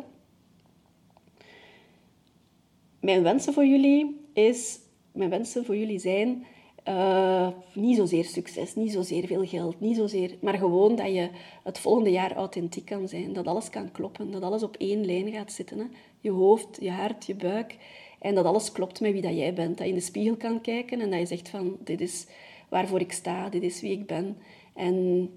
Mijn 3.00 3.24
wensen 3.24 3.54
voor 3.54 3.66
jullie 3.66 4.28
is, 4.34 4.80
mijn 5.14 5.30
wensen 5.30 5.66
voor 5.66 5.78
jullie 5.78 6.00
zijn 6.00 6.46
uh, 6.88 7.48
niet 7.74 7.98
zozeer 7.98 8.26
succes, 8.26 8.76
niet 8.76 8.92
zozeer 8.92 9.28
veel 9.28 9.46
geld, 9.46 9.80
niet 9.80 9.96
zozeer, 9.96 10.38
maar 10.42 10.58
gewoon 10.58 10.96
dat 10.96 11.14
je 11.14 11.30
het 11.64 11.80
volgende 11.80 12.12
jaar 12.12 12.36
authentiek 12.36 12.86
kan 12.86 13.08
zijn, 13.08 13.34
dat 13.34 13.48
alles 13.48 13.70
kan 13.70 13.92
kloppen, 13.92 14.32
dat 14.32 14.42
alles 14.42 14.64
op 14.64 14.76
één 14.78 15.06
lijn 15.06 15.32
gaat 15.32 15.52
zitten. 15.52 15.78
Hè. 15.78 15.86
Je 16.20 16.32
hoofd, 16.32 16.78
je 16.80 16.92
hart, 16.92 17.26
je 17.26 17.36
buik 17.36 17.76
en 18.22 18.36
dat 18.36 18.46
alles 18.46 18.72
klopt 18.72 19.00
met 19.00 19.12
wie 19.12 19.22
dat 19.22 19.36
jij 19.36 19.54
bent. 19.54 19.78
Dat 19.78 19.86
je 19.86 19.94
in 19.94 20.00
de 20.00 20.06
spiegel 20.06 20.36
kan 20.36 20.62
kijken 20.62 21.02
en 21.02 21.10
dat 21.10 21.20
je 21.20 21.26
zegt 21.26 21.50
van 21.50 21.78
dit 21.80 22.02
is 22.02 22.28
waarvoor 22.70 23.00
ik 23.00 23.12
sta, 23.12 23.50
dit 23.50 23.64
is 23.64 23.82
wie 23.82 23.92
ik 23.92 24.06
ben. 24.06 24.38
En 24.74 25.30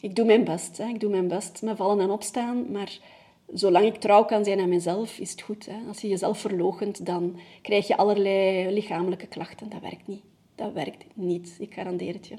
ik 0.00 0.16
doe 0.16 0.24
mijn 0.24 0.44
best. 0.44 0.78
Hè. 0.78 0.88
Ik 0.88 1.00
doe 1.00 1.10
mijn 1.10 1.28
best 1.28 1.62
met 1.62 1.76
vallen 1.76 2.00
en 2.00 2.10
opstaan. 2.10 2.70
Maar 2.70 2.98
zolang 3.54 3.86
ik 3.86 3.96
trouw 3.96 4.24
kan 4.24 4.44
zijn 4.44 4.60
aan 4.60 4.68
mezelf, 4.68 5.18
is 5.18 5.30
het 5.30 5.40
goed. 5.40 5.66
Hè. 5.66 5.76
Als 5.88 6.00
je 6.00 6.08
jezelf 6.08 6.38
verloochent, 6.38 7.06
dan 7.06 7.36
krijg 7.62 7.86
je 7.86 7.96
allerlei 7.96 8.70
lichamelijke 8.70 9.26
klachten. 9.26 9.68
Dat 9.68 9.80
werkt 9.80 10.06
niet. 10.06 10.22
Dat 10.58 10.72
werkt 10.72 11.04
niet. 11.14 11.56
Ik 11.58 11.74
garandeer 11.74 12.12
het 12.12 12.26
je. 12.26 12.34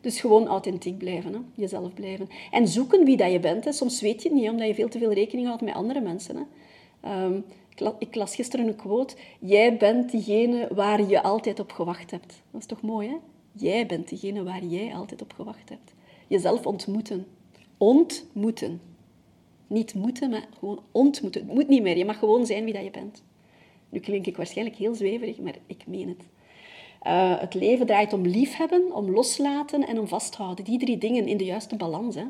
Dus 0.00 0.20
gewoon 0.20 0.46
authentiek 0.46 0.98
blijven, 0.98 1.32
hè? 1.32 1.38
jezelf 1.54 1.94
blijven. 1.94 2.28
En 2.50 2.68
zoeken 2.68 3.04
wie 3.04 3.16
dat 3.16 3.32
je 3.32 3.40
bent. 3.40 3.64
Hè. 3.64 3.72
Soms 3.72 4.00
weet 4.00 4.22
je 4.22 4.28
het 4.28 4.38
niet, 4.38 4.50
omdat 4.50 4.66
je 4.66 4.74
veel 4.74 4.88
te 4.88 4.98
veel 4.98 5.12
rekening 5.12 5.46
houdt 5.46 5.62
met 5.62 5.74
andere 5.74 6.00
mensen. 6.00 6.36
Hè. 6.36 6.42
Ehm, 7.00 7.40
ik 7.98 8.14
las 8.14 8.34
gisteren 8.34 8.66
een 8.66 8.76
quote. 8.76 9.16
Jij 9.40 9.76
bent 9.76 10.10
diegene 10.10 10.68
waar 10.74 11.08
je 11.08 11.22
altijd 11.22 11.60
op 11.60 11.72
gewacht 11.72 12.10
hebt. 12.10 12.42
Dat 12.50 12.60
is 12.60 12.66
toch 12.66 12.82
mooi, 12.82 13.08
hè? 13.08 13.16
Jij 13.52 13.86
bent 13.86 14.08
degene 14.08 14.42
waar 14.42 14.64
jij 14.64 14.94
altijd 14.94 15.22
op 15.22 15.32
gewacht 15.32 15.68
hebt. 15.68 15.94
Jezelf 16.26 16.66
ontmoeten. 16.66 17.26
Ontmoeten. 17.76 18.80
Niet 19.66 19.94
moeten, 19.94 20.30
maar 20.30 20.48
gewoon 20.58 20.80
ontmoeten. 20.92 21.40
Het 21.40 21.54
moet 21.54 21.68
niet 21.68 21.82
meer. 21.82 21.96
Je 21.96 22.04
mag 22.04 22.18
gewoon 22.18 22.46
zijn 22.46 22.64
wie 22.64 22.72
dat 22.72 22.84
je 22.84 22.90
bent. 22.90 23.22
Nu 23.88 24.00
klink 24.00 24.26
ik 24.26 24.36
waarschijnlijk 24.36 24.76
heel 24.76 24.94
zweverig, 24.94 25.38
maar 25.38 25.56
ik 25.66 25.86
meen 25.86 26.08
het. 26.08 26.24
Uh, 27.06 27.38
het 27.40 27.54
leven 27.54 27.86
draait 27.86 28.12
om 28.12 28.26
liefhebben, 28.26 28.94
om 28.94 29.10
loslaten 29.10 29.86
en 29.86 29.98
om 29.98 30.08
vasthouden. 30.08 30.64
Die 30.64 30.78
drie 30.78 30.98
dingen 30.98 31.26
in 31.26 31.36
de 31.36 31.44
juiste 31.44 31.76
balans. 31.76 32.14
Hè. 32.14 32.24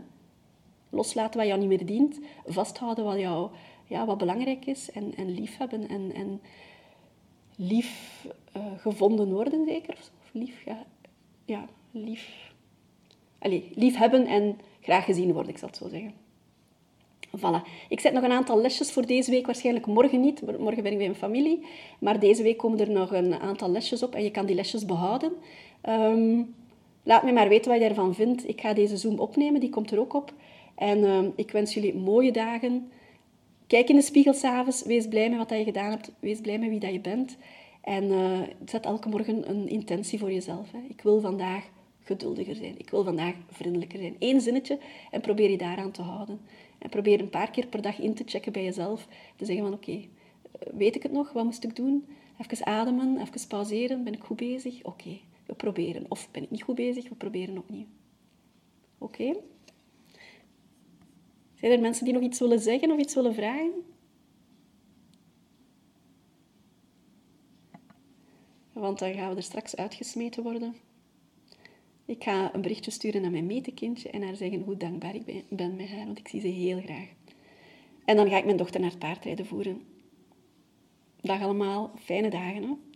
Loslaten 0.90 1.38
wat 1.38 1.48
jou 1.48 1.61
niet 1.61 1.68
meer 1.68 1.87
dient, 1.87 2.20
vasthouden 2.46 3.04
wat 3.04 3.18
jou 3.18 3.50
ja, 3.87 4.06
wat 4.06 4.18
belangrijk 4.18 4.66
is 4.66 4.90
en, 4.90 5.14
en 5.16 5.30
liefhebben 5.30 5.88
en, 5.88 6.12
en 6.14 6.40
lief 7.56 8.26
uh, 8.56 8.62
gevonden 8.78 9.32
worden 9.32 9.64
zeker. 9.64 9.94
Of 9.94 10.30
lief, 10.32 10.64
ja, 11.44 11.66
lief... 11.90 12.52
Allee, 13.38 13.70
lief 13.74 13.96
hebben 13.96 14.26
en 14.26 14.58
graag 14.80 15.04
gezien 15.04 15.32
worden, 15.32 15.52
ik 15.52 15.58
zal 15.58 15.68
het 15.68 15.76
zo 15.76 15.88
zeggen. 15.88 16.21
Voilà. 17.37 17.68
Ik 17.88 18.01
zet 18.01 18.12
nog 18.12 18.23
een 18.23 18.33
aantal 18.33 18.61
lesjes 18.61 18.92
voor 18.92 19.07
deze 19.07 19.31
week. 19.31 19.47
Waarschijnlijk 19.47 19.87
morgen 19.87 20.21
niet. 20.21 20.42
Morgen 20.59 20.83
ben 20.83 20.92
ik 20.92 20.99
bij 20.99 21.07
mijn 21.07 21.14
familie. 21.14 21.66
Maar 21.99 22.21
deze 22.21 22.42
week 22.42 22.59
komen 22.59 22.81
er 22.81 22.90
nog 22.90 23.12
een 23.12 23.35
aantal 23.35 23.71
lesjes 23.71 24.03
op. 24.03 24.14
En 24.14 24.23
je 24.23 24.31
kan 24.31 24.47
die 24.47 24.55
lesjes 24.55 24.85
behouden. 24.85 25.33
Um, 25.88 26.55
laat 27.03 27.23
me 27.23 27.33
maar 27.33 27.49
weten 27.49 27.71
wat 27.71 27.81
je 27.81 27.88
ervan 27.88 28.14
vindt. 28.14 28.49
Ik 28.49 28.61
ga 28.61 28.73
deze 28.73 28.97
Zoom 28.97 29.18
opnemen. 29.18 29.61
Die 29.61 29.71
komt 29.71 29.90
er 29.90 29.99
ook 29.99 30.14
op. 30.14 30.33
En 30.75 31.05
um, 31.05 31.33
ik 31.37 31.51
wens 31.51 31.75
jullie 31.75 31.95
mooie 31.95 32.33
dagen. 32.33 32.90
Kijk 33.66 33.88
in 33.88 33.97
de 33.97 34.03
spiegel 34.03 34.35
s'avonds. 34.35 34.83
Wees 34.83 35.09
blij 35.09 35.31
met 35.31 35.38
wat 35.38 35.59
je 35.59 35.64
gedaan 35.64 35.90
hebt. 35.90 36.11
Wees 36.21 36.40
blij 36.40 36.59
met 36.59 36.68
wie 36.68 36.81
dat 36.81 36.92
je 36.92 37.01
bent. 37.01 37.37
En 37.81 38.05
uh, 38.05 38.38
zet 38.64 38.85
elke 38.85 39.09
morgen 39.09 39.51
een 39.51 39.68
intentie 39.68 40.18
voor 40.18 40.33
jezelf. 40.33 40.73
Hè. 40.73 40.79
Ik 40.88 41.01
wil 41.01 41.21
vandaag 41.21 41.64
geduldiger 42.05 42.55
zijn. 42.55 42.75
Ik 42.77 42.90
wil 42.90 43.05
vandaag 43.05 43.35
vriendelijker 43.51 43.99
zijn. 43.99 44.16
Eén 44.18 44.40
zinnetje 44.40 44.79
en 45.11 45.21
probeer 45.21 45.51
je 45.51 45.57
daaraan 45.57 45.90
te 45.90 46.03
houden. 46.03 46.40
En 46.83 46.90
probeer 46.90 47.21
een 47.21 47.31
paar 47.31 47.51
keer 47.51 47.66
per 47.66 47.83
dag 47.83 47.99
in 47.99 48.14
te 48.14 48.23
checken 48.27 48.53
bij 48.53 48.64
jezelf. 48.64 49.09
Te 49.37 49.45
zeggen 49.45 49.64
van 49.64 49.75
oké, 49.75 49.92
eh, 49.92 50.73
weet 50.75 50.97
ik 50.97 51.03
het 51.03 51.12
nog? 51.12 51.33
Wat 51.33 51.45
moest 51.45 51.64
ik 51.64 51.77
doen? 51.77 52.07
Even 52.38 52.66
ademen, 52.66 53.21
even 53.21 53.49
pauzeren. 53.49 54.05
Ben 54.05 54.12
ik 54.12 54.23
goed 54.23 54.37
bezig? 54.37 54.85
Oké, 54.85 55.18
we 55.47 55.55
proberen. 55.55 56.05
Of 56.09 56.29
ben 56.31 56.42
ik 56.42 56.51
niet 56.51 56.62
goed 56.62 56.75
bezig? 56.75 57.09
We 57.09 57.14
proberen 57.14 57.59
opnieuw. 57.59 57.87
Oké? 58.99 59.35
Zijn 61.55 61.73
er 61.73 61.81
mensen 61.81 62.05
die 62.05 62.14
nog 62.14 62.23
iets 62.23 62.38
willen 62.38 62.61
zeggen 62.61 62.90
of 62.90 62.99
iets 62.99 63.14
willen 63.14 63.35
vragen? 63.35 63.73
want 68.73 68.99
dan 68.99 69.14
gaan 69.14 69.31
we 69.31 69.37
er 69.37 69.42
straks 69.42 69.77
uitgesmeten 69.77 70.42
worden. 70.42 70.75
Ik 72.12 72.25
ga 72.25 72.55
een 72.55 72.61
berichtje 72.61 72.90
sturen 72.90 73.22
naar 73.22 73.31
mijn 73.31 73.46
metekindje 73.46 74.11
en 74.11 74.22
haar 74.22 74.37
zeggen 74.37 74.61
hoe 74.61 74.77
dankbaar 74.77 75.14
ik 75.14 75.44
ben 75.48 75.77
met 75.77 75.88
haar, 75.88 76.05
want 76.05 76.18
ik 76.18 76.29
zie 76.29 76.40
ze 76.40 76.46
heel 76.46 76.81
graag. 76.81 77.09
En 78.05 78.16
dan 78.16 78.29
ga 78.29 78.37
ik 78.37 78.44
mijn 78.44 78.57
dochter 78.57 78.81
naar 78.81 78.90
het 78.90 78.98
paardrijden 78.98 79.46
voeren. 79.46 79.83
Dag 81.20 81.42
allemaal, 81.42 81.90
fijne 81.98 82.31
dagen. 82.31 82.62
Hè? 82.62 82.91